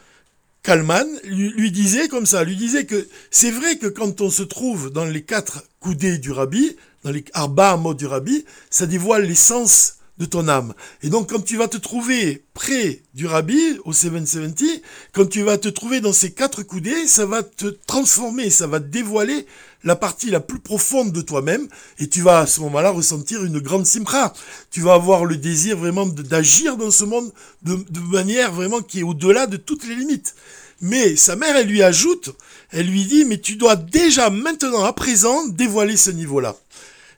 Kalman, 0.64 1.06
lui, 1.24 1.70
disait 1.70 2.08
comme 2.08 2.26
ça, 2.26 2.42
lui 2.42 2.56
disait 2.56 2.86
que 2.86 3.06
c'est 3.30 3.50
vrai 3.50 3.76
que 3.76 3.86
quand 3.86 4.22
on 4.22 4.30
se 4.30 4.42
trouve 4.42 4.90
dans 4.90 5.04
les 5.04 5.22
quatre 5.22 5.62
coudées 5.78 6.16
du 6.16 6.32
Rabbi, 6.32 6.74
dans 7.04 7.10
les 7.10 7.22
arba 7.34 7.76
mots 7.76 7.92
du 7.92 8.06
Rabbi, 8.06 8.46
ça 8.70 8.86
dévoile 8.86 9.26
l'essence 9.26 9.98
de 10.18 10.26
ton 10.26 10.46
âme. 10.46 10.74
Et 11.02 11.08
donc, 11.08 11.30
quand 11.30 11.44
tu 11.44 11.56
vas 11.56 11.66
te 11.66 11.76
trouver 11.76 12.44
près 12.54 13.02
du 13.14 13.26
rabbi, 13.26 13.58
au 13.84 13.92
770, 13.92 14.80
quand 15.12 15.26
tu 15.26 15.42
vas 15.42 15.58
te 15.58 15.68
trouver 15.68 16.00
dans 16.00 16.12
ces 16.12 16.32
quatre 16.32 16.62
coudées, 16.62 17.06
ça 17.06 17.26
va 17.26 17.42
te 17.42 17.66
transformer, 17.66 18.48
ça 18.50 18.66
va 18.66 18.78
dévoiler 18.78 19.46
la 19.82 19.96
partie 19.96 20.30
la 20.30 20.40
plus 20.40 20.60
profonde 20.60 21.12
de 21.12 21.20
toi-même, 21.20 21.68
et 21.98 22.08
tu 22.08 22.22
vas 22.22 22.40
à 22.40 22.46
ce 22.46 22.60
moment-là 22.60 22.90
ressentir 22.90 23.44
une 23.44 23.58
grande 23.58 23.86
simcha. 23.86 24.32
Tu 24.70 24.80
vas 24.80 24.94
avoir 24.94 25.24
le 25.24 25.36
désir 25.36 25.76
vraiment 25.76 26.06
d'agir 26.06 26.76
dans 26.76 26.90
ce 26.90 27.04
monde 27.04 27.32
de, 27.62 27.76
de 27.90 28.00
manière 28.00 28.52
vraiment 28.52 28.80
qui 28.80 29.00
est 29.00 29.04
au-delà 29.04 29.46
de 29.46 29.56
toutes 29.56 29.86
les 29.86 29.96
limites. 29.96 30.34
Mais 30.80 31.16
sa 31.16 31.36
mère, 31.36 31.56
elle 31.56 31.68
lui 31.68 31.82
ajoute, 31.82 32.30
elle 32.70 32.86
lui 32.86 33.04
dit, 33.04 33.24
mais 33.24 33.38
tu 33.38 33.56
dois 33.56 33.76
déjà 33.76 34.30
maintenant, 34.30 34.84
à 34.84 34.92
présent, 34.92 35.46
dévoiler 35.48 35.96
ce 35.96 36.10
niveau-là. 36.10 36.56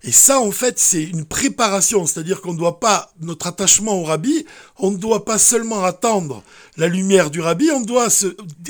Et 0.07 0.13
ça, 0.13 0.41
en 0.41 0.53
fait, 0.53 0.79
c'est 0.79 1.03
une 1.03 1.25
préparation, 1.25 2.07
c'est-à-dire 2.07 2.41
qu'on 2.41 2.53
ne 2.53 2.59
doit 2.59 2.79
pas, 2.79 3.13
notre 3.21 3.49
attachement 3.49 4.01
au 4.01 4.05
rabbi, 4.05 4.47
on 4.79 4.93
ne 4.93 4.97
doit 4.97 5.25
pas 5.25 5.37
seulement 5.37 5.83
attendre 5.83 6.45
la 6.77 6.87
lumière 6.87 7.29
du 7.29 7.41
rabbi, 7.41 7.71
on 7.73 7.81
doit 7.81 8.07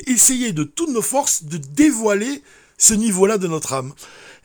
essayer 0.07 0.53
de 0.53 0.65
toutes 0.65 0.89
nos 0.91 1.03
forces 1.03 1.45
de 1.45 1.59
dévoiler 1.59 2.43
ce 2.79 2.95
niveau-là 2.95 3.37
de 3.37 3.49
notre 3.49 3.75
âme. 3.75 3.93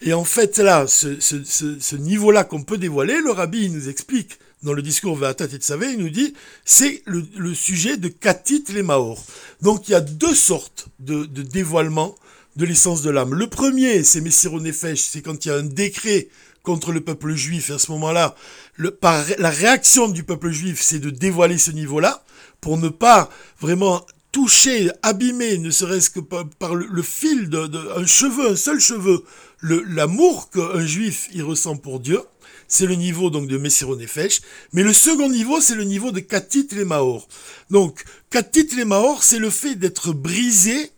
Et 0.01 0.11
en 0.11 0.25
fait, 0.25 0.57
là, 0.57 0.85
ce, 0.85 1.95
niveau-là 1.95 2.43
qu'on 2.43 2.63
peut 2.63 2.77
dévoiler, 2.77 3.21
le 3.21 3.31
rabbi 3.31 3.69
nous 3.69 3.87
explique 3.87 4.37
dans 4.61 4.73
le 4.73 4.81
discours 4.81 5.15
Ve'atat 5.15 5.45
et 5.45 5.59
Tsavé, 5.59 5.93
il 5.93 5.99
nous 5.99 6.09
dit, 6.09 6.33
c'est 6.65 7.03
le, 7.05 7.53
sujet 7.53 7.95
de 7.95 8.09
Katit 8.09 8.65
les 8.73 8.83
Maor. 8.83 9.23
Donc 9.61 9.87
il 9.87 9.93
y 9.93 9.95
a 9.95 10.01
deux 10.01 10.35
sortes 10.35 10.87
de, 10.99 11.23
dévoilement 11.25 12.15
de 12.57 12.65
l'essence 12.65 13.01
de 13.01 13.09
l'âme. 13.09 13.33
Le 13.33 13.47
premier, 13.47 14.03
c'est 14.03 14.19
Messiro 14.19 14.59
Nefesh, 14.59 14.99
c'est 14.99 15.21
quand 15.21 15.45
il 15.45 15.47
y 15.47 15.51
a 15.51 15.55
un 15.55 15.63
décret 15.63 16.27
contre 16.63 16.91
le 16.91 17.01
peuple 17.01 17.33
juif, 17.33 17.69
et 17.69 17.73
à 17.73 17.79
ce 17.79 17.91
moment-là, 17.91 18.35
la 18.77 19.49
réaction 19.49 20.07
du 20.07 20.23
peuple 20.23 20.51
juif, 20.51 20.81
c'est 20.81 20.99
de 20.99 21.09
dévoiler 21.09 21.57
ce 21.57 21.71
niveau-là, 21.71 22.23
pour 22.59 22.77
ne 22.77 22.89
pas 22.89 23.29
vraiment 23.59 24.05
toucher, 24.31 24.89
abîmer, 25.01 25.57
ne 25.57 25.69
serait-ce 25.71 26.09
que 26.09 26.19
par, 26.19 26.75
le, 26.75 27.01
fil 27.01 27.49
d'un 27.49 28.05
cheveu, 28.05 28.51
un 28.51 28.55
seul 28.55 28.79
cheveu, 28.79 29.23
l'amour 29.61 30.49
qu'un 30.49 30.85
juif 30.85 31.27
y 31.33 31.41
ressent 31.41 31.75
pour 31.77 31.99
Dieu. 31.99 32.21
C'est 32.67 32.85
le 32.85 32.95
niveau 32.95 33.29
donc 33.29 33.47
de 33.47 33.57
Messiro 33.57 33.97
Nefesh. 33.97 34.41
Mais 34.71 34.83
le 34.83 34.93
second 34.93 35.29
niveau, 35.29 35.59
c'est 35.59 35.75
le 35.75 35.83
niveau 35.83 36.11
de 36.11 36.21
Katit 36.21 36.69
les 36.71 36.85
Maor. 36.85 37.27
Donc, 37.69 38.05
Katit 38.29 38.69
les 38.77 38.85
Maor, 38.85 39.23
c'est 39.23 39.39
le 39.39 39.49
fait 39.49 39.75
d'être 39.75 40.13
brisé, 40.13 40.91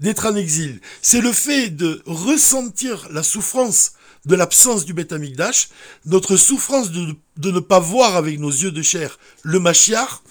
d'être 0.00 0.26
en 0.26 0.34
exil. 0.36 0.80
C'est 1.02 1.20
le 1.20 1.32
fait 1.32 1.68
de 1.68 2.02
ressentir 2.06 3.08
la 3.12 3.22
souffrance 3.22 3.92
de 4.24 4.34
l'absence 4.34 4.84
du 4.84 4.92
Beth 4.92 5.12
Amikdash, 5.12 5.68
notre 6.06 6.36
souffrance 6.36 6.90
de, 6.90 7.14
de, 7.36 7.50
ne 7.50 7.60
pas 7.60 7.80
voir 7.80 8.16
avec 8.16 8.38
nos 8.38 8.50
yeux 8.50 8.70
de 8.70 8.82
chair 8.82 9.18
le 9.42 9.58
Machiar, 9.58 10.22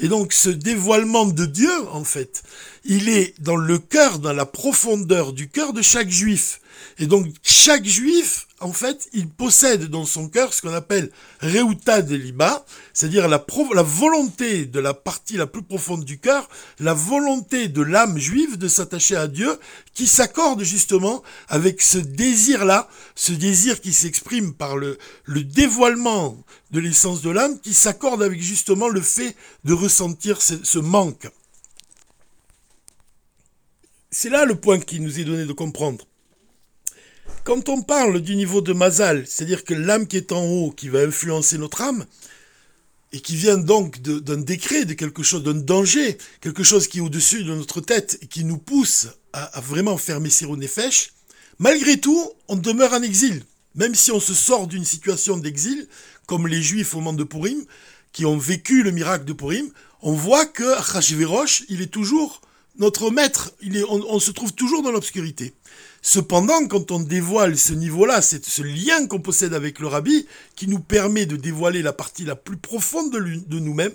et 0.00 0.08
donc 0.08 0.32
ce 0.32 0.48
dévoilement 0.48 1.26
de 1.26 1.44
Dieu, 1.44 1.88
en 1.92 2.04
fait, 2.04 2.42
il 2.84 3.08
est 3.08 3.34
dans 3.40 3.56
le 3.56 3.78
cœur, 3.78 4.18
dans 4.18 4.32
la 4.32 4.46
profondeur 4.46 5.32
du 5.32 5.48
cœur 5.48 5.72
de 5.72 5.82
chaque 5.82 6.08
juif. 6.08 6.60
Et 6.98 7.06
donc 7.06 7.26
chaque 7.42 7.84
juif, 7.84 8.46
en 8.60 8.74
fait, 8.74 9.08
il 9.14 9.28
possède 9.28 9.86
dans 9.86 10.04
son 10.04 10.28
cœur 10.28 10.52
ce 10.52 10.60
qu'on 10.60 10.74
appelle 10.74 11.10
Reuta 11.40 12.02
Deliba, 12.02 12.64
c'est-à-dire 12.92 13.26
la, 13.26 13.42
volonté 13.82 14.66
de 14.66 14.78
la 14.78 14.92
partie 14.92 15.38
la 15.38 15.46
plus 15.46 15.62
profonde 15.62 16.04
du 16.04 16.18
cœur, 16.18 16.48
la 16.78 16.92
volonté 16.92 17.68
de 17.68 17.80
l'âme 17.80 18.18
juive 18.18 18.58
de 18.58 18.68
s'attacher 18.68 19.16
à 19.16 19.28
Dieu, 19.28 19.58
qui 19.94 20.06
s'accorde 20.06 20.62
justement 20.62 21.22
avec 21.48 21.80
ce 21.80 21.96
désir-là, 21.96 22.88
ce 23.14 23.32
désir 23.32 23.80
qui 23.80 23.94
s'exprime 23.94 24.52
par 24.52 24.76
le, 24.76 24.98
le 25.24 25.42
dévoilement 25.42 26.36
de 26.70 26.80
l'essence 26.80 27.22
de 27.22 27.30
l'âme, 27.30 27.58
qui 27.60 27.72
s'accorde 27.72 28.22
avec 28.22 28.40
justement 28.40 28.88
le 28.88 29.00
fait 29.00 29.34
de 29.64 29.72
ressentir 29.72 30.42
ce 30.42 30.78
manque. 30.78 31.28
C'est 34.10 34.28
là 34.28 34.44
le 34.44 34.56
point 34.56 34.80
qui 34.80 35.00
nous 35.00 35.18
est 35.18 35.24
donné 35.24 35.46
de 35.46 35.52
comprendre. 35.52 36.04
Quand 37.50 37.68
on 37.68 37.82
parle 37.82 38.20
du 38.20 38.36
niveau 38.36 38.60
de 38.60 38.72
Mazal, 38.72 39.26
c'est-à-dire 39.26 39.64
que 39.64 39.74
l'âme 39.74 40.06
qui 40.06 40.16
est 40.16 40.30
en 40.30 40.44
haut, 40.44 40.70
qui 40.70 40.88
va 40.88 41.00
influencer 41.00 41.58
notre 41.58 41.80
âme, 41.80 42.06
et 43.12 43.18
qui 43.18 43.34
vient 43.34 43.58
donc 43.58 44.00
d'un 44.00 44.36
décret, 44.36 44.84
de 44.84 44.94
quelque 44.94 45.24
chose, 45.24 45.42
d'un 45.42 45.54
danger, 45.54 46.16
quelque 46.40 46.62
chose 46.62 46.86
qui 46.86 46.98
est 46.98 47.00
au-dessus 47.00 47.42
de 47.42 47.52
notre 47.52 47.80
tête 47.80 48.20
et 48.22 48.28
qui 48.28 48.44
nous 48.44 48.56
pousse 48.56 49.08
à, 49.32 49.60
vraiment 49.62 49.98
faire 49.98 50.20
Messiro 50.20 50.56
Nefesh, 50.56 51.10
malgré 51.58 51.98
tout, 51.98 52.30
on 52.46 52.54
demeure 52.54 52.92
en 52.92 53.02
exil. 53.02 53.42
Même 53.74 53.96
si 53.96 54.12
on 54.12 54.20
se 54.20 54.32
sort 54.32 54.68
d'une 54.68 54.84
situation 54.84 55.36
d'exil, 55.36 55.88
comme 56.26 56.46
les 56.46 56.62
Juifs 56.62 56.94
au 56.94 56.98
moment 56.98 57.14
de 57.14 57.24
Purim, 57.24 57.64
qui 58.12 58.26
ont 58.26 58.38
vécu 58.38 58.84
le 58.84 58.92
miracle 58.92 59.24
de 59.24 59.32
Purim, 59.32 59.72
on 60.02 60.12
voit 60.12 60.46
que 60.46 60.78
Hachverosh, 60.96 61.64
il 61.68 61.82
est 61.82 61.90
toujours 61.90 62.42
notre 62.78 63.10
maître, 63.10 63.52
on, 63.88 64.20
se 64.20 64.30
trouve 64.30 64.54
toujours 64.54 64.82
dans 64.82 64.92
l'obscurité. 64.92 65.52
Cependant, 66.02 66.66
quand 66.66 66.90
on 66.92 67.00
dévoile 67.00 67.58
ce 67.58 67.74
niveau-là, 67.74 68.22
c'est 68.22 68.44
ce 68.44 68.62
lien 68.62 69.06
qu'on 69.06 69.20
possède 69.20 69.52
avec 69.52 69.80
le 69.80 69.86
rabbi, 69.86 70.26
qui 70.56 70.66
nous 70.66 70.80
permet 70.80 71.26
de 71.26 71.36
dévoiler 71.36 71.82
la 71.82 71.92
partie 71.92 72.24
la 72.24 72.36
plus 72.36 72.56
profonde 72.56 73.12
de, 73.12 73.58
nous-mêmes, 73.58 73.92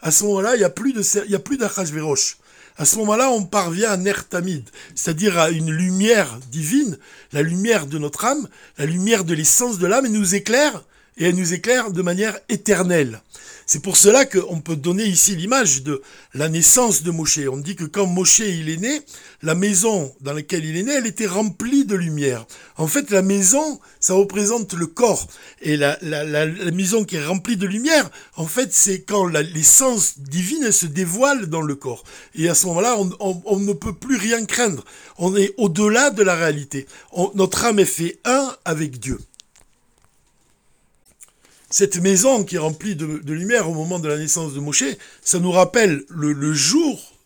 à 0.00 0.10
ce 0.10 0.24
moment-là, 0.24 0.56
il 0.56 0.58
n'y 0.58 0.64
a 0.64 1.38
plus 1.38 1.56
d'Achashverosh. 1.56 2.38
À 2.76 2.84
ce 2.84 2.98
moment-là, 2.98 3.30
on 3.30 3.44
parvient 3.44 3.90
à 3.90 3.96
Nertamid, 3.96 4.68
c'est-à-dire 4.96 5.38
à 5.38 5.50
une 5.50 5.70
lumière 5.70 6.40
divine, 6.50 6.98
la 7.32 7.42
lumière 7.42 7.86
de 7.86 7.98
notre 7.98 8.24
âme, 8.24 8.48
la 8.78 8.86
lumière 8.86 9.24
de 9.24 9.32
l'essence 9.32 9.78
de 9.78 9.86
l'âme, 9.86 10.06
et 10.06 10.10
nous 10.10 10.34
éclaire, 10.34 10.82
et 11.16 11.26
elle 11.26 11.36
nous 11.36 11.54
éclaire 11.54 11.90
de 11.90 12.02
manière 12.02 12.38
éternelle. 12.48 13.20
C'est 13.66 13.80
pour 13.80 13.96
cela 13.96 14.26
qu'on 14.26 14.60
peut 14.60 14.76
donner 14.76 15.04
ici 15.04 15.36
l'image 15.36 15.82
de 15.82 16.02
la 16.34 16.50
naissance 16.50 17.02
de 17.02 17.10
Moshe. 17.10 17.40
On 17.50 17.56
dit 17.56 17.76
que 17.76 17.84
quand 17.84 18.06
Moshe 18.06 18.40
il 18.40 18.68
est 18.68 18.76
né, 18.76 19.00
la 19.42 19.54
maison 19.54 20.14
dans 20.20 20.34
laquelle 20.34 20.66
il 20.66 20.76
est 20.76 20.82
né, 20.82 20.92
elle 20.92 21.06
était 21.06 21.26
remplie 21.26 21.86
de 21.86 21.94
lumière. 21.94 22.46
En 22.76 22.86
fait, 22.88 23.10
la 23.10 23.22
maison, 23.22 23.80
ça 24.00 24.12
représente 24.12 24.74
le 24.74 24.86
corps. 24.86 25.28
Et 25.62 25.78
la, 25.78 25.96
maison 26.72 27.04
qui 27.04 27.16
est 27.16 27.24
remplie 27.24 27.56
de 27.56 27.66
lumière, 27.66 28.10
en 28.36 28.46
fait, 28.46 28.72
c'est 28.72 29.00
quand 29.00 29.24
l'essence 29.26 30.18
divine 30.18 30.70
se 30.70 30.86
dévoile 30.86 31.46
dans 31.46 31.62
le 31.62 31.74
corps. 31.74 32.04
Et 32.34 32.50
à 32.50 32.54
ce 32.54 32.66
moment-là, 32.66 32.98
on, 33.20 33.58
ne 33.58 33.72
peut 33.72 33.94
plus 33.94 34.16
rien 34.16 34.44
craindre. 34.44 34.84
On 35.16 35.34
est 35.36 35.54
au-delà 35.56 36.10
de 36.10 36.22
la 36.22 36.34
réalité. 36.34 36.86
notre 37.34 37.64
âme 37.64 37.78
est 37.78 37.86
fait 37.86 38.18
un 38.26 38.54
avec 38.66 38.98
Dieu 39.00 39.18
cette 41.74 41.96
maison 41.96 42.44
qui 42.44 42.54
est 42.54 42.58
remplie 42.60 42.94
de, 42.94 43.32
lumière 43.32 43.68
au 43.68 43.74
moment 43.74 43.98
de 43.98 44.06
la 44.06 44.16
naissance 44.16 44.54
de 44.54 44.60
Moshe, 44.60 44.84
ça 45.22 45.40
nous 45.40 45.50
rappelle 45.50 46.04
le, 46.08 46.52
jour 46.52 47.18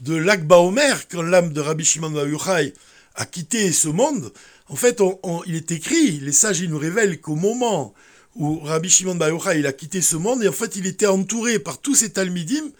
de 0.00 0.16
l'Akba 0.16 0.58
Omer, 0.58 1.06
quand 1.06 1.22
l'âme 1.22 1.52
de 1.52 1.60
Rabbi 1.60 1.84
Shimon 1.84 2.10
Yochai 2.26 2.74
a 3.14 3.26
quitté 3.26 3.70
ce 3.70 3.86
monde. 3.86 4.32
En 4.68 4.74
fait, 4.74 5.00
il 5.46 5.54
est 5.54 5.70
écrit, 5.70 6.18
les 6.18 6.32
sages 6.32 6.64
nous 6.64 6.78
révèlent 6.78 7.20
qu'au 7.20 7.36
moment 7.36 7.94
où 8.34 8.58
Rabbi 8.58 8.90
Shimon 8.90 9.16
Yochai 9.20 9.60
il 9.60 9.68
a 9.68 9.72
quitté 9.72 10.02
ce 10.02 10.16
monde, 10.16 10.44
en 10.44 10.50
fait 10.50 10.74
il 10.74 10.88
était 10.88 11.06
entouré 11.06 11.60
par 11.60 11.78
tous 11.78 11.94
ces 11.94 12.10
Talmidim 12.10 12.72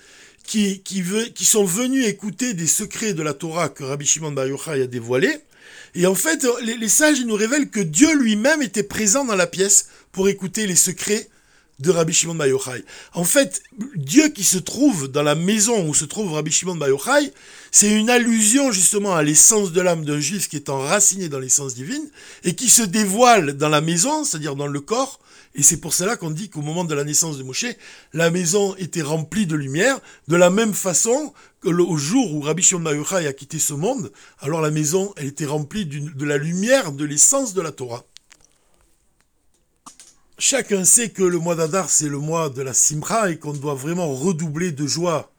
qui, 0.42 0.80
qui, 0.80 1.04
qui 1.32 1.44
sont 1.44 1.64
venus 1.64 2.04
écouter 2.04 2.52
des 2.52 2.66
secrets 2.66 3.14
de 3.14 3.22
la 3.22 3.32
Torah 3.32 3.68
que 3.68 3.84
Rabbi 3.84 4.06
Shimon 4.06 4.34
Yochai 4.34 4.82
a 4.82 4.86
dévoilés. 4.88 5.38
Et 5.94 6.06
en 6.06 6.14
fait, 6.14 6.46
les, 6.62 6.88
sages 6.88 7.22
nous 7.24 7.34
révèlent 7.34 7.68
que 7.68 7.80
Dieu 7.80 8.14
lui-même 8.16 8.62
était 8.62 8.82
présent 8.82 9.24
dans 9.24 9.36
la 9.36 9.46
pièce 9.46 9.88
pour 10.12 10.28
écouter 10.28 10.66
les 10.66 10.76
secrets 10.76 11.28
de 11.78 11.90
Rabbi 11.90 12.12
Shimon 12.12 12.34
Bar 12.34 12.46
Yochai. 12.46 12.84
En 13.12 13.24
fait, 13.24 13.62
Dieu 13.96 14.28
qui 14.28 14.44
se 14.44 14.58
trouve 14.58 15.08
dans 15.08 15.22
la 15.22 15.34
maison 15.34 15.88
où 15.88 15.94
se 15.94 16.04
trouve 16.04 16.32
Rabbi 16.32 16.52
Shimon 16.52 16.76
Bar 16.76 16.90
Yochai, 16.90 17.32
c'est 17.72 17.90
une 17.90 18.08
allusion 18.08 18.70
justement 18.70 19.16
à 19.16 19.22
l'essence 19.22 19.72
de 19.72 19.80
l'âme 19.80 20.04
d'un 20.04 20.20
juif 20.20 20.48
qui 20.48 20.56
est 20.56 20.68
enraciné 20.68 21.28
dans 21.28 21.40
l'essence 21.40 21.74
divine 21.74 22.08
et 22.44 22.54
qui 22.54 22.68
se 22.68 22.82
dévoile 22.82 23.54
dans 23.54 23.70
la 23.70 23.80
maison, 23.80 24.22
c'est-à-dire 24.24 24.54
dans 24.54 24.68
le 24.68 24.80
corps. 24.80 25.18
Et 25.54 25.62
c'est 25.62 25.78
pour 25.78 25.92
cela 25.92 26.16
qu'on 26.16 26.30
dit 26.30 26.48
qu'au 26.48 26.62
moment 26.62 26.84
de 26.84 26.94
la 26.94 27.04
naissance 27.04 27.36
de 27.36 27.42
Moshe, 27.42 27.66
la 28.12 28.30
maison 28.30 28.74
était 28.76 29.02
remplie 29.02 29.46
de 29.46 29.56
lumière, 29.56 29.98
de 30.28 30.36
la 30.36 30.50
même 30.50 30.72
façon 30.72 31.34
que 31.60 31.68
au 31.68 31.96
jour 31.96 32.34
où 32.34 32.42
Rabbi 32.42 32.62
Shimon 32.62 32.82
Bar 32.82 32.94
Yochai 32.94 33.26
a 33.26 33.32
quitté 33.32 33.58
ce 33.58 33.74
monde, 33.74 34.12
alors 34.40 34.60
la 34.60 34.70
maison, 34.70 35.12
elle 35.16 35.26
était 35.26 35.46
remplie 35.46 35.86
de 35.86 36.24
la 36.24 36.36
lumière 36.36 36.92
de 36.92 37.04
l'essence 37.04 37.54
de 37.54 37.60
la 37.60 37.72
Torah. 37.72 38.04
Chacun 40.44 40.84
sait 40.84 41.10
que 41.10 41.22
le 41.22 41.38
mois 41.38 41.54
d'Adar, 41.54 41.88
c'est 41.88 42.08
le 42.08 42.18
mois 42.18 42.50
de 42.50 42.62
la 42.62 42.74
Simra 42.74 43.30
et 43.30 43.38
qu'on 43.38 43.52
doit 43.52 43.76
vraiment 43.76 44.12
redoubler 44.12 44.72
de 44.72 44.88
joie 44.88 45.30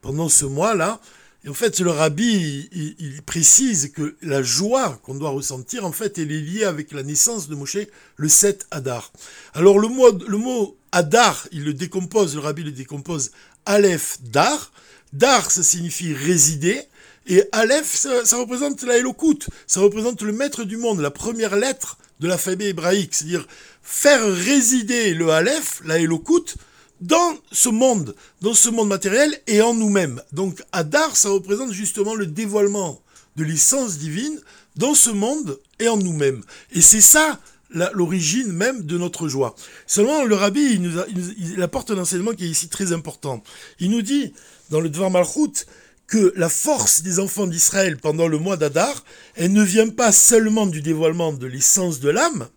pendant 0.00 0.28
ce 0.28 0.46
mois-là. 0.46 1.00
Et 1.44 1.48
en 1.48 1.54
fait, 1.54 1.78
le 1.78 1.92
rabbi, 1.92 2.68
il, 2.98 3.22
précise 3.22 3.92
que 3.92 4.16
la 4.20 4.42
joie 4.42 4.98
qu'on 5.04 5.14
doit 5.14 5.30
ressentir, 5.30 5.86
en 5.86 5.92
fait, 5.92 6.18
elle 6.18 6.32
est 6.32 6.40
liée 6.40 6.64
avec 6.64 6.90
la 6.90 7.04
naissance 7.04 7.48
de 7.48 7.54
Moshe 7.54 7.86
le 8.16 8.28
7 8.28 8.66
Adar. 8.72 9.12
Alors, 9.54 9.78
le 9.78 9.86
mot, 9.86 10.10
le 10.26 10.38
mot 10.38 10.76
Adar, 10.90 11.46
il 11.52 11.62
le 11.62 11.72
décompose, 11.72 12.34
le 12.34 12.40
rabbi 12.40 12.64
le 12.64 12.72
décompose 12.72 13.30
Aleph 13.64 14.18
Dar. 14.24 14.72
Dar, 15.12 15.52
ça 15.52 15.62
signifie 15.62 16.14
résider. 16.14 16.82
Et 17.28 17.44
Aleph, 17.52 17.94
ça, 17.94 18.36
représente 18.36 18.82
la 18.82 18.98
Elokut, 18.98 19.38
ça 19.68 19.80
représente 19.80 20.20
le 20.22 20.32
maître 20.32 20.64
du 20.64 20.78
monde, 20.78 20.98
la 20.98 21.12
première 21.12 21.54
lettre 21.54 21.96
de 22.20 22.26
l'alphabet 22.26 22.70
hébraïque, 22.70 23.14
c'est-à-dire 23.14 23.46
faire 23.90 24.22
résider 24.22 25.14
le 25.14 25.30
Aleph, 25.30 25.80
la 25.86 25.98
Elokut, 25.98 26.56
dans 27.00 27.38
ce 27.50 27.70
monde, 27.70 28.14
dans 28.42 28.52
ce 28.52 28.68
monde 28.68 28.88
matériel 28.88 29.40
et 29.46 29.62
en 29.62 29.72
nous-mêmes. 29.72 30.20
Donc 30.32 30.62
Adar, 30.72 31.16
ça 31.16 31.30
représente 31.30 31.72
justement 31.72 32.14
le 32.14 32.26
dévoilement 32.26 33.00
de 33.36 33.44
l'essence 33.44 33.96
divine 33.96 34.38
dans 34.76 34.94
ce 34.94 35.08
monde 35.08 35.58
et 35.80 35.88
en 35.88 35.96
nous-mêmes. 35.96 36.42
Et 36.72 36.82
c'est 36.82 37.00
ça 37.00 37.40
l'origine 37.70 38.52
même 38.52 38.82
de 38.82 38.98
notre 38.98 39.26
joie. 39.26 39.56
Seulement, 39.86 40.22
le 40.24 40.34
rabbi, 40.34 40.60
il, 40.60 40.82
nous 40.82 41.62
apporte 41.62 41.90
un 41.90 41.98
enseignement 41.98 42.34
qui 42.34 42.44
est 42.44 42.50
ici 42.50 42.68
très 42.68 42.92
important. 42.92 43.42
Il 43.80 43.90
nous 43.90 44.02
dit, 44.02 44.34
dans 44.70 44.80
le 44.80 44.90
Dvar 44.90 45.10
Malchut, 45.10 45.66
que 46.06 46.32
la 46.36 46.50
force 46.50 47.02
des 47.02 47.20
enfants 47.20 47.46
d'Israël 47.46 47.96
pendant 47.96 48.28
le 48.28 48.38
mois 48.38 48.58
d'Adar, 48.58 49.02
elle 49.34 49.52
ne 49.52 49.62
vient 49.62 49.88
pas 49.88 50.12
seulement 50.12 50.66
du 50.66 50.82
dévoilement 50.82 51.32
de 51.32 51.46
l'essence 51.46 52.00
de 52.00 52.10
l'âme, 52.10 52.48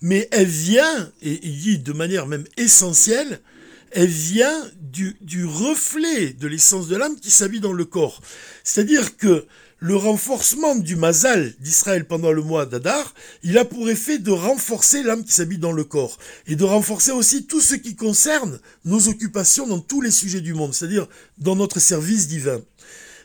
mais 0.00 0.28
elle 0.32 0.46
vient, 0.46 1.12
et 1.22 1.40
il 1.42 1.58
dit 1.58 1.78
de 1.78 1.92
manière 1.92 2.26
même 2.26 2.44
essentielle, 2.56 3.40
elle 3.90 4.08
vient 4.08 4.70
du, 4.80 5.16
du 5.20 5.44
reflet 5.44 6.32
de 6.32 6.48
l'essence 6.48 6.88
de 6.88 6.96
l'âme 6.96 7.18
qui 7.18 7.30
s'habille 7.30 7.60
dans 7.60 7.72
le 7.72 7.84
corps. 7.84 8.20
C'est-à-dire 8.64 9.16
que 9.16 9.46
le 9.78 9.96
renforcement 9.96 10.76
du 10.76 10.96
mazal 10.96 11.52
d'Israël 11.60 12.06
pendant 12.06 12.32
le 12.32 12.42
mois 12.42 12.64
d'Adar, 12.64 13.14
il 13.42 13.58
a 13.58 13.64
pour 13.64 13.90
effet 13.90 14.18
de 14.18 14.30
renforcer 14.30 15.02
l'âme 15.02 15.24
qui 15.24 15.32
s'habite 15.32 15.60
dans 15.60 15.72
le 15.72 15.84
corps 15.84 16.18
et 16.46 16.56
de 16.56 16.64
renforcer 16.64 17.12
aussi 17.12 17.46
tout 17.46 17.60
ce 17.60 17.74
qui 17.74 17.94
concerne 17.94 18.60
nos 18.84 19.08
occupations 19.08 19.66
dans 19.66 19.80
tous 19.80 20.00
les 20.00 20.10
sujets 20.10 20.40
du 20.40 20.54
monde, 20.54 20.74
c'est-à-dire 20.74 21.06
dans 21.38 21.54
notre 21.54 21.80
service 21.80 22.28
divin. 22.28 22.62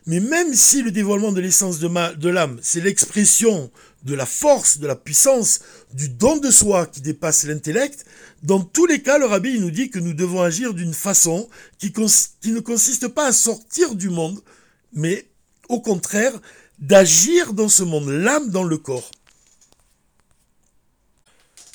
Mais 0.05 0.19
même 0.19 0.53
si 0.53 0.81
le 0.81 0.91
dévoilement 0.91 1.31
de 1.31 1.39
l'essence 1.39 1.79
de 1.79 2.29
l'âme, 2.29 2.59
c'est 2.61 2.81
l'expression 2.81 3.71
de 4.03 4.15
la 4.15 4.25
force, 4.25 4.79
de 4.79 4.87
la 4.87 4.95
puissance, 4.95 5.59
du 5.93 6.09
don 6.09 6.37
de 6.37 6.51
soi 6.51 6.85
qui 6.85 7.01
dépasse 7.01 7.43
l'intellect, 7.43 8.05
dans 8.43 8.61
tous 8.61 8.85
les 8.85 9.01
cas, 9.01 9.17
le 9.17 9.25
rabbi 9.25 9.59
nous 9.59 9.71
dit 9.71 9.89
que 9.89 9.99
nous 9.99 10.13
devons 10.13 10.41
agir 10.41 10.73
d'une 10.73 10.93
façon 10.93 11.49
qui, 11.77 11.91
ne 12.45 12.59
consiste 12.59 13.09
pas 13.09 13.27
à 13.27 13.33
sortir 13.33 13.95
du 13.95 14.09
monde, 14.09 14.41
mais 14.93 15.27
au 15.67 15.81
contraire, 15.81 16.33
d'agir 16.79 17.53
dans 17.53 17.67
ce 17.67 17.83
monde, 17.83 18.07
l'âme 18.07 18.49
dans 18.49 18.63
le 18.63 18.77
corps. 18.77 19.11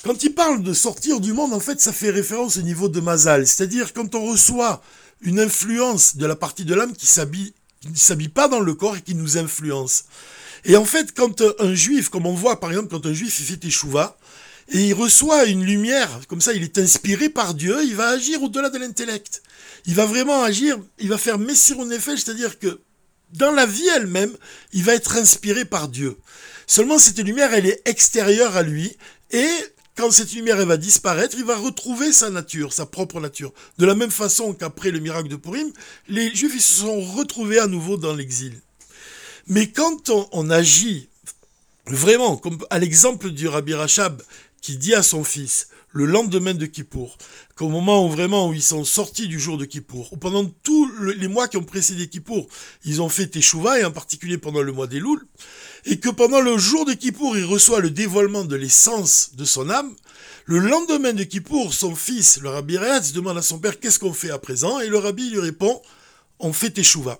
Quand 0.03 0.23
il 0.23 0.33
parle 0.33 0.63
de 0.63 0.73
sortir 0.73 1.19
du 1.19 1.33
monde, 1.33 1.53
en 1.53 1.59
fait, 1.59 1.79
ça 1.79 1.93
fait 1.93 2.09
référence 2.09 2.57
au 2.57 2.61
niveau 2.61 2.89
de 2.89 2.99
Mazal, 2.99 3.47
c'est-à-dire 3.47 3.93
quand 3.93 4.15
on 4.15 4.31
reçoit 4.31 4.81
une 5.21 5.39
influence 5.39 6.17
de 6.17 6.25
la 6.25 6.35
partie 6.35 6.65
de 6.65 6.75
l'âme 6.75 6.93
qui 6.93 7.05
ne 7.05 7.95
s'habille 7.95 8.29
pas 8.29 8.47
dans 8.47 8.59
le 8.59 8.73
corps 8.73 8.97
et 8.97 9.01
qui 9.01 9.15
nous 9.15 9.37
influence. 9.37 10.05
Et 10.65 10.75
en 10.77 10.85
fait, 10.85 11.13
quand 11.13 11.43
un 11.59 11.75
juif, 11.75 12.09
comme 12.09 12.25
on 12.25 12.33
voit 12.33 12.59
par 12.59 12.71
exemple 12.71 12.89
quand 12.89 13.05
un 13.05 13.13
juif 13.13 13.41
fait 13.41 13.63
échouva, 13.63 14.17
et 14.69 14.87
il 14.87 14.93
reçoit 14.93 15.45
une 15.45 15.63
lumière, 15.63 16.21
comme 16.27 16.41
ça 16.41 16.53
il 16.53 16.63
est 16.63 16.79
inspiré 16.79 17.29
par 17.29 17.53
Dieu, 17.53 17.77
il 17.83 17.95
va 17.95 18.09
agir 18.09 18.41
au-delà 18.41 18.69
de 18.69 18.79
l'intellect. 18.79 19.43
Il 19.85 19.93
va 19.93 20.07
vraiment 20.07 20.41
agir, 20.41 20.79
il 20.97 21.09
va 21.09 21.19
faire 21.19 21.37
Messire 21.37 21.79
en 21.79 21.89
effet, 21.91 22.17
c'est-à-dire 22.17 22.57
que 22.57 22.81
dans 23.33 23.51
la 23.51 23.67
vie 23.67 23.87
elle-même, 23.95 24.35
il 24.73 24.83
va 24.83 24.95
être 24.95 25.17
inspiré 25.17 25.65
par 25.65 25.87
Dieu. 25.87 26.17
Seulement 26.65 26.97
cette 26.97 27.19
lumière, 27.19 27.53
elle 27.53 27.67
est 27.67 27.87
extérieure 27.87 28.55
à 28.55 28.63
lui, 28.63 28.97
et 29.29 29.47
quand 29.95 30.09
cette 30.09 30.33
lumière 30.33 30.65
va 30.65 30.77
disparaître, 30.77 31.37
il 31.37 31.45
va 31.45 31.55
retrouver 31.55 32.11
sa 32.11 32.31
nature, 32.31 32.73
sa 32.73 32.87
propre 32.87 33.19
nature. 33.19 33.53
De 33.77 33.85
la 33.85 33.93
même 33.93 34.11
façon 34.11 34.53
qu'après 34.53 34.89
le 34.89 34.99
miracle 34.99 35.29
de 35.29 35.35
Purim, 35.35 35.71
les 36.07 36.33
Juifs 36.35 36.59
se 36.59 36.81
sont 36.81 37.01
retrouvés 37.01 37.59
à 37.59 37.67
nouveau 37.67 37.97
dans 37.97 38.13
l'exil. 38.13 38.59
Mais 39.47 39.67
quand 39.67 40.09
on, 40.09 40.49
agit 40.49 41.07
vraiment, 41.85 42.35
comme 42.35 42.57
à 42.71 42.79
l'exemple 42.79 43.29
du 43.29 43.47
Rabbi 43.47 43.75
Rachab, 43.75 44.23
qui 44.59 44.75
dit 44.77 44.95
à 44.95 45.03
son 45.03 45.23
fils, 45.23 45.67
le 45.91 46.05
lendemain 46.05 46.55
de 46.55 46.65
Kippour, 46.65 47.15
qu'au 47.55 47.69
moment 47.69 48.05
où 48.05 48.09
vraiment 48.09 48.49
où 48.49 48.53
ils 48.53 48.63
sont 48.63 48.83
sortis 48.83 49.27
du 49.27 49.39
jour 49.39 49.59
de 49.59 49.65
Kippour, 49.65 50.11
ou 50.11 50.17
pendant 50.17 50.45
tous 50.63 50.91
les 50.99 51.27
mois 51.27 51.47
qui 51.47 51.57
ont 51.57 51.63
précédé 51.63 52.07
Kippour, 52.07 52.47
ils 52.85 53.03
ont 53.03 53.07
fait 53.07 53.27
Teshuvah, 53.27 53.79
et 53.79 53.85
en 53.85 53.91
particulier 53.91 54.39
pendant 54.39 54.63
le 54.63 54.71
mois 54.71 54.87
des 54.87 54.99
Louls, 54.99 55.27
et 55.85 55.99
que 55.99 56.09
pendant 56.09 56.41
le 56.41 56.57
jour 56.57 56.83
de 56.85 56.93
Kippour, 56.93 57.37
il 57.37 57.45
reçoit 57.45 57.81
le 57.81 57.91
dévoilement 57.91 58.45
de 58.45 58.55
l'essence 58.55 59.35
de 59.35 59.45
son 59.45 59.69
âme, 59.69 59.95
le 60.45 60.57
lendemain 60.57 61.13
de 61.13 61.23
Kippour, 61.23 61.71
son 61.71 61.95
fils, 61.95 62.39
le 62.41 62.49
Rabbi 62.49 62.79
Rehatz, 62.79 63.11
demande 63.13 63.37
à 63.37 63.43
son 63.43 63.59
père 63.59 63.79
qu'est-ce 63.79 63.99
qu'on 63.99 64.11
fait 64.11 64.31
à 64.31 64.39
présent, 64.39 64.79
et 64.79 64.87
le 64.87 64.97
Rabbi 64.97 65.29
lui 65.29 65.39
répond, 65.39 65.81
on 66.39 66.51
fait 66.51 66.71
Teshuvah. 66.71 67.19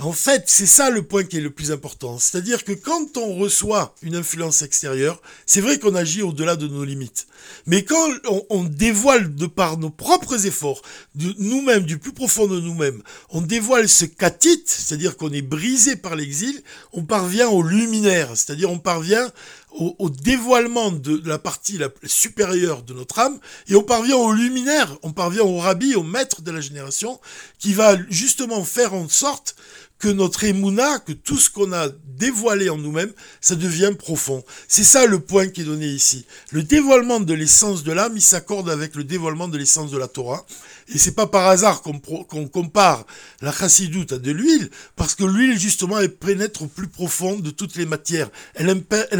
En 0.00 0.12
fait, 0.12 0.44
c'est 0.46 0.64
ça 0.64 0.88
le 0.88 1.02
point 1.02 1.24
qui 1.24 1.36
est 1.36 1.42
le 1.42 1.50
plus 1.50 1.72
important. 1.72 2.18
C'est-à-dire 2.18 2.64
que 2.64 2.72
quand 2.72 3.18
on 3.18 3.34
reçoit 3.34 3.94
une 4.00 4.16
influence 4.16 4.62
extérieure, 4.62 5.20
c'est 5.44 5.60
vrai 5.60 5.78
qu'on 5.78 5.94
agit 5.94 6.22
au-delà 6.22 6.56
de 6.56 6.66
nos 6.66 6.84
limites. 6.84 7.26
Mais 7.66 7.84
quand 7.84 8.08
on, 8.48 8.64
dévoile 8.64 9.34
de 9.34 9.46
par 9.46 9.76
nos 9.76 9.90
propres 9.90 10.46
efforts, 10.46 10.80
de 11.16 11.34
nous-mêmes, 11.38 11.84
du 11.84 11.98
plus 11.98 12.12
profond 12.12 12.46
de 12.46 12.60
nous-mêmes, 12.60 13.02
on 13.28 13.42
dévoile 13.42 13.90
ce 13.90 14.06
catit, 14.06 14.62
c'est-à-dire 14.64 15.18
qu'on 15.18 15.32
est 15.32 15.42
brisé 15.42 15.96
par 15.96 16.16
l'exil, 16.16 16.62
on 16.92 17.04
parvient 17.04 17.48
au 17.48 17.62
luminaire, 17.62 18.28
c'est-à-dire 18.36 18.70
on 18.70 18.78
parvient 18.78 19.30
au, 19.72 20.10
dévoilement 20.10 20.90
de, 20.90 21.20
la 21.26 21.38
partie 21.38 21.78
supérieure 22.04 22.82
de 22.82 22.94
notre 22.94 23.18
âme, 23.18 23.38
et 23.68 23.76
on 23.76 23.82
parvient 23.82 24.16
au 24.16 24.32
luminaire, 24.32 24.96
on 25.02 25.12
parvient 25.12 25.42
au 25.42 25.58
rabbi, 25.58 25.94
au 25.94 26.02
maître 26.02 26.42
de 26.42 26.50
la 26.50 26.60
génération, 26.60 27.20
qui 27.58 27.72
va 27.74 27.96
justement 28.08 28.64
faire 28.64 28.94
en 28.94 29.08
sorte 29.08 29.56
que 30.00 30.08
notre 30.08 30.44
émouna, 30.44 30.98
que 30.98 31.12
tout 31.12 31.36
ce 31.36 31.50
qu'on 31.50 31.72
a 31.72 31.88
dévoilé 32.16 32.70
en 32.70 32.78
nous-mêmes, 32.78 33.12
ça 33.40 33.54
devient 33.54 33.92
profond. 33.96 34.42
C'est 34.66 34.84
ça 34.84 35.06
le 35.06 35.20
point 35.20 35.48
qui 35.48 35.60
est 35.60 35.64
donné 35.64 35.86
ici. 35.86 36.26
Le 36.50 36.62
dévoilement 36.62 37.20
de 37.20 37.34
l'essence 37.34 37.84
de 37.84 37.92
l'âme, 37.92 38.14
il 38.16 38.22
s'accorde 38.22 38.68
avec 38.70 38.94
le 38.96 39.04
dévoilement 39.04 39.46
de 39.46 39.58
l'essence 39.58 39.90
de 39.90 39.98
la 39.98 40.08
Torah. 40.08 40.44
Et 40.92 40.98
c'est 40.98 41.14
pas 41.14 41.28
par 41.28 41.46
hasard 41.46 41.82
qu'on 41.82 42.48
compare 42.48 43.06
la 43.40 43.52
chassidoute 43.52 44.12
à 44.12 44.18
de 44.18 44.32
l'huile, 44.32 44.70
parce 44.96 45.14
que 45.14 45.22
l'huile, 45.22 45.58
justement, 45.58 45.98
elle 45.98 46.12
pénètre 46.12 46.62
au 46.62 46.66
plus 46.66 46.88
profond 46.88 47.36
de 47.36 47.50
toutes 47.50 47.76
les 47.76 47.86
matières. 47.86 48.28
Elle, 48.54 48.70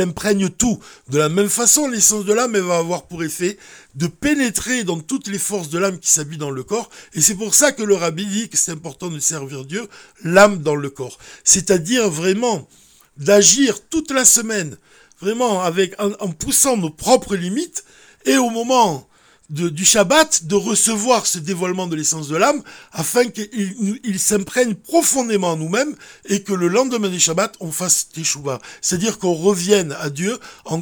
imprègne 0.00 0.48
tout. 0.50 0.80
De 1.08 1.18
la 1.18 1.28
même 1.28 1.48
façon, 1.48 1.86
l'essence 1.86 2.24
de 2.24 2.32
l'âme, 2.32 2.56
elle 2.56 2.62
va 2.62 2.78
avoir 2.78 3.06
pour 3.06 3.22
effet 3.22 3.56
de 3.94 4.08
pénétrer 4.08 4.82
dans 4.82 4.98
toutes 4.98 5.28
les 5.28 5.38
forces 5.38 5.68
de 5.68 5.78
l'âme 5.78 6.00
qui 6.00 6.10
s'habillent 6.10 6.38
dans 6.38 6.50
le 6.50 6.64
corps. 6.64 6.90
Et 7.14 7.20
c'est 7.20 7.36
pour 7.36 7.54
ça 7.54 7.70
que 7.70 7.84
le 7.84 7.94
rabbi 7.94 8.26
dit 8.26 8.48
que 8.48 8.56
c'est 8.56 8.72
important 8.72 9.08
de 9.08 9.20
servir 9.20 9.64
Dieu, 9.64 9.86
l'âme 10.24 10.58
dans 10.58 10.76
le 10.76 10.90
corps. 10.90 11.18
C'est-à-dire 11.44 12.10
vraiment 12.10 12.68
d'agir 13.16 13.86
toute 13.88 14.10
la 14.10 14.24
semaine, 14.24 14.76
vraiment 15.20 15.62
avec, 15.62 15.94
en, 16.00 16.30
poussant 16.32 16.76
nos 16.76 16.90
propres 16.90 17.36
limites, 17.36 17.84
et 18.24 18.36
au 18.38 18.50
moment 18.50 19.08
du 19.50 19.84
Shabbat, 19.84 20.44
de 20.44 20.54
recevoir 20.54 21.26
ce 21.26 21.38
dévoilement 21.38 21.88
de 21.88 21.96
l'essence 21.96 22.28
de 22.28 22.36
l'âme, 22.36 22.62
afin 22.92 23.28
qu'il 23.28 24.20
s'imprègne 24.20 24.74
profondément 24.74 25.50
en 25.50 25.56
nous-mêmes, 25.56 25.96
et 26.26 26.42
que 26.42 26.52
le 26.52 26.68
lendemain 26.68 27.08
du 27.08 27.18
Shabbat, 27.18 27.56
on 27.60 27.72
fasse 27.72 28.08
Teshuvah. 28.08 28.60
C'est-à-dire 28.80 29.18
qu'on 29.18 29.34
revienne 29.34 29.92
à 30.00 30.08
Dieu 30.08 30.38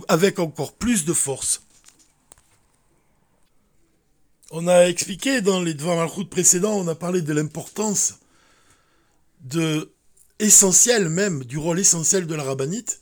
avec 0.08 0.38
encore 0.38 0.74
plus 0.74 1.04
de 1.04 1.14
force. 1.14 1.62
On 4.50 4.66
a 4.68 4.84
expliqué 4.88 5.40
dans 5.40 5.60
les 5.60 5.74
devants 5.74 5.96
Malchut 5.96 6.26
précédents, 6.26 6.74
on 6.74 6.88
a 6.88 6.94
parlé 6.94 7.22
de 7.22 7.32
l'importance 7.32 8.14
de 9.40 9.90
essentiel 10.38 11.08
même, 11.08 11.44
du 11.44 11.58
rôle 11.58 11.80
essentiel 11.80 12.26
de 12.26 12.34
la 12.34 12.44
rabbinite, 12.44 13.00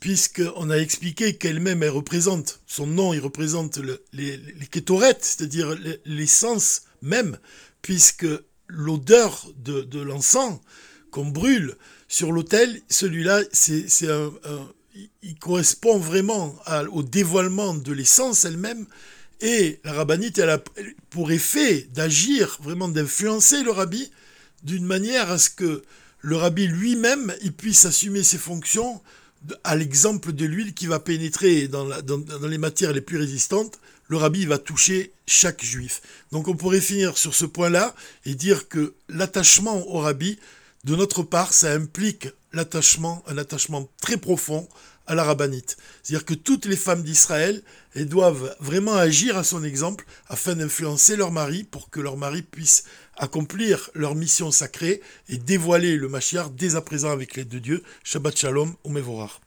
puisqu'on 0.00 0.70
a 0.70 0.76
expliqué 0.76 1.36
qu'elle-même, 1.36 1.82
elle 1.82 1.90
représente, 1.90 2.60
son 2.66 2.86
nom, 2.86 3.12
il 3.12 3.20
représente 3.20 3.78
les, 4.12 4.36
les 4.36 4.68
c'est-à-dire 5.20 5.76
l'essence 6.04 6.82
même, 7.02 7.38
puisque 7.82 8.26
l'odeur 8.68 9.46
de, 9.56 10.00
l'encens 10.00 10.60
qu'on 11.10 11.26
brûle 11.26 11.76
sur 12.06 12.32
l'autel, 12.32 12.80
celui-là, 12.88 13.42
c'est 13.52 13.86
il 15.22 15.38
correspond 15.38 15.98
vraiment 15.98 16.56
au 16.92 17.02
dévoilement 17.02 17.74
de 17.74 17.92
l'essence 17.92 18.44
elle-même, 18.44 18.86
et 19.40 19.78
la 19.84 19.92
rabbinite, 19.92 20.38
elle 20.38 20.50
a 20.50 20.62
pour 21.10 21.30
effet 21.30 21.88
d'agir, 21.94 22.58
vraiment 22.60 22.88
d'influencer 22.88 23.62
le 23.62 23.70
rabbi, 23.70 24.10
d'une 24.64 24.84
manière 24.84 25.30
à 25.30 25.38
ce 25.38 25.50
que 25.50 25.82
le 26.20 26.36
rabbi 26.36 26.66
lui-même 26.66 27.32
il 27.42 27.52
puisse 27.52 27.84
assumer 27.84 28.24
ses 28.24 28.38
fonctions 28.38 29.00
à 29.64 29.76
l'exemple 29.76 30.32
de 30.32 30.44
l'huile 30.44 30.74
qui 30.74 30.86
va 30.86 31.00
pénétrer 31.00 31.68
dans, 31.68 31.86
les 32.48 32.58
matières 32.58 32.92
les 32.92 33.00
plus 33.00 33.18
résistantes, 33.18 33.78
le 34.08 34.16
rabbi 34.16 34.46
va 34.46 34.58
toucher 34.58 35.12
chaque 35.26 35.62
juif. 35.62 36.00
Donc 36.32 36.48
on 36.48 36.56
pourrait 36.56 36.80
finir 36.80 37.18
sur 37.18 37.34
ce 37.34 37.44
point-là 37.44 37.94
et 38.24 38.34
dire 38.34 38.68
que 38.68 38.94
l'attachement 39.08 39.86
au 39.88 39.98
rabbi, 40.00 40.38
de 40.84 40.96
notre 40.96 41.22
part, 41.22 41.52
ça 41.52 41.72
implique 41.72 42.28
l'attachement, 42.52 43.22
un 43.26 43.36
attachement 43.38 43.88
très 44.00 44.16
profond 44.16 44.68
à 45.06 45.14
la 45.14 45.24
rabbinite. 45.24 45.76
C'est-à-dire 46.02 46.24
que 46.24 46.34
toutes 46.34 46.66
les 46.66 46.76
femmes 46.76 47.02
d'Israël, 47.02 47.62
elles 47.94 48.08
doivent 48.08 48.54
vraiment 48.60 48.94
agir 48.94 49.36
à 49.36 49.44
son 49.44 49.64
exemple 49.64 50.04
afin 50.28 50.54
d'influencer 50.54 51.16
leur 51.16 51.32
mari 51.32 51.64
pour 51.64 51.90
que 51.90 52.00
leur 52.00 52.16
mari 52.16 52.42
puisse 52.42 52.84
accomplir 53.18 53.90
leur 53.94 54.14
mission 54.14 54.50
sacrée 54.50 55.00
et 55.28 55.36
dévoiler 55.36 55.96
le 55.96 56.08
Mashiach 56.08 56.50
dès 56.52 56.76
à 56.76 56.80
présent 56.80 57.10
avec 57.10 57.36
l'aide 57.36 57.48
de 57.48 57.58
Dieu. 57.58 57.82
Shabbat 58.04 58.36
Shalom, 58.36 58.74
Mevorach. 58.86 59.40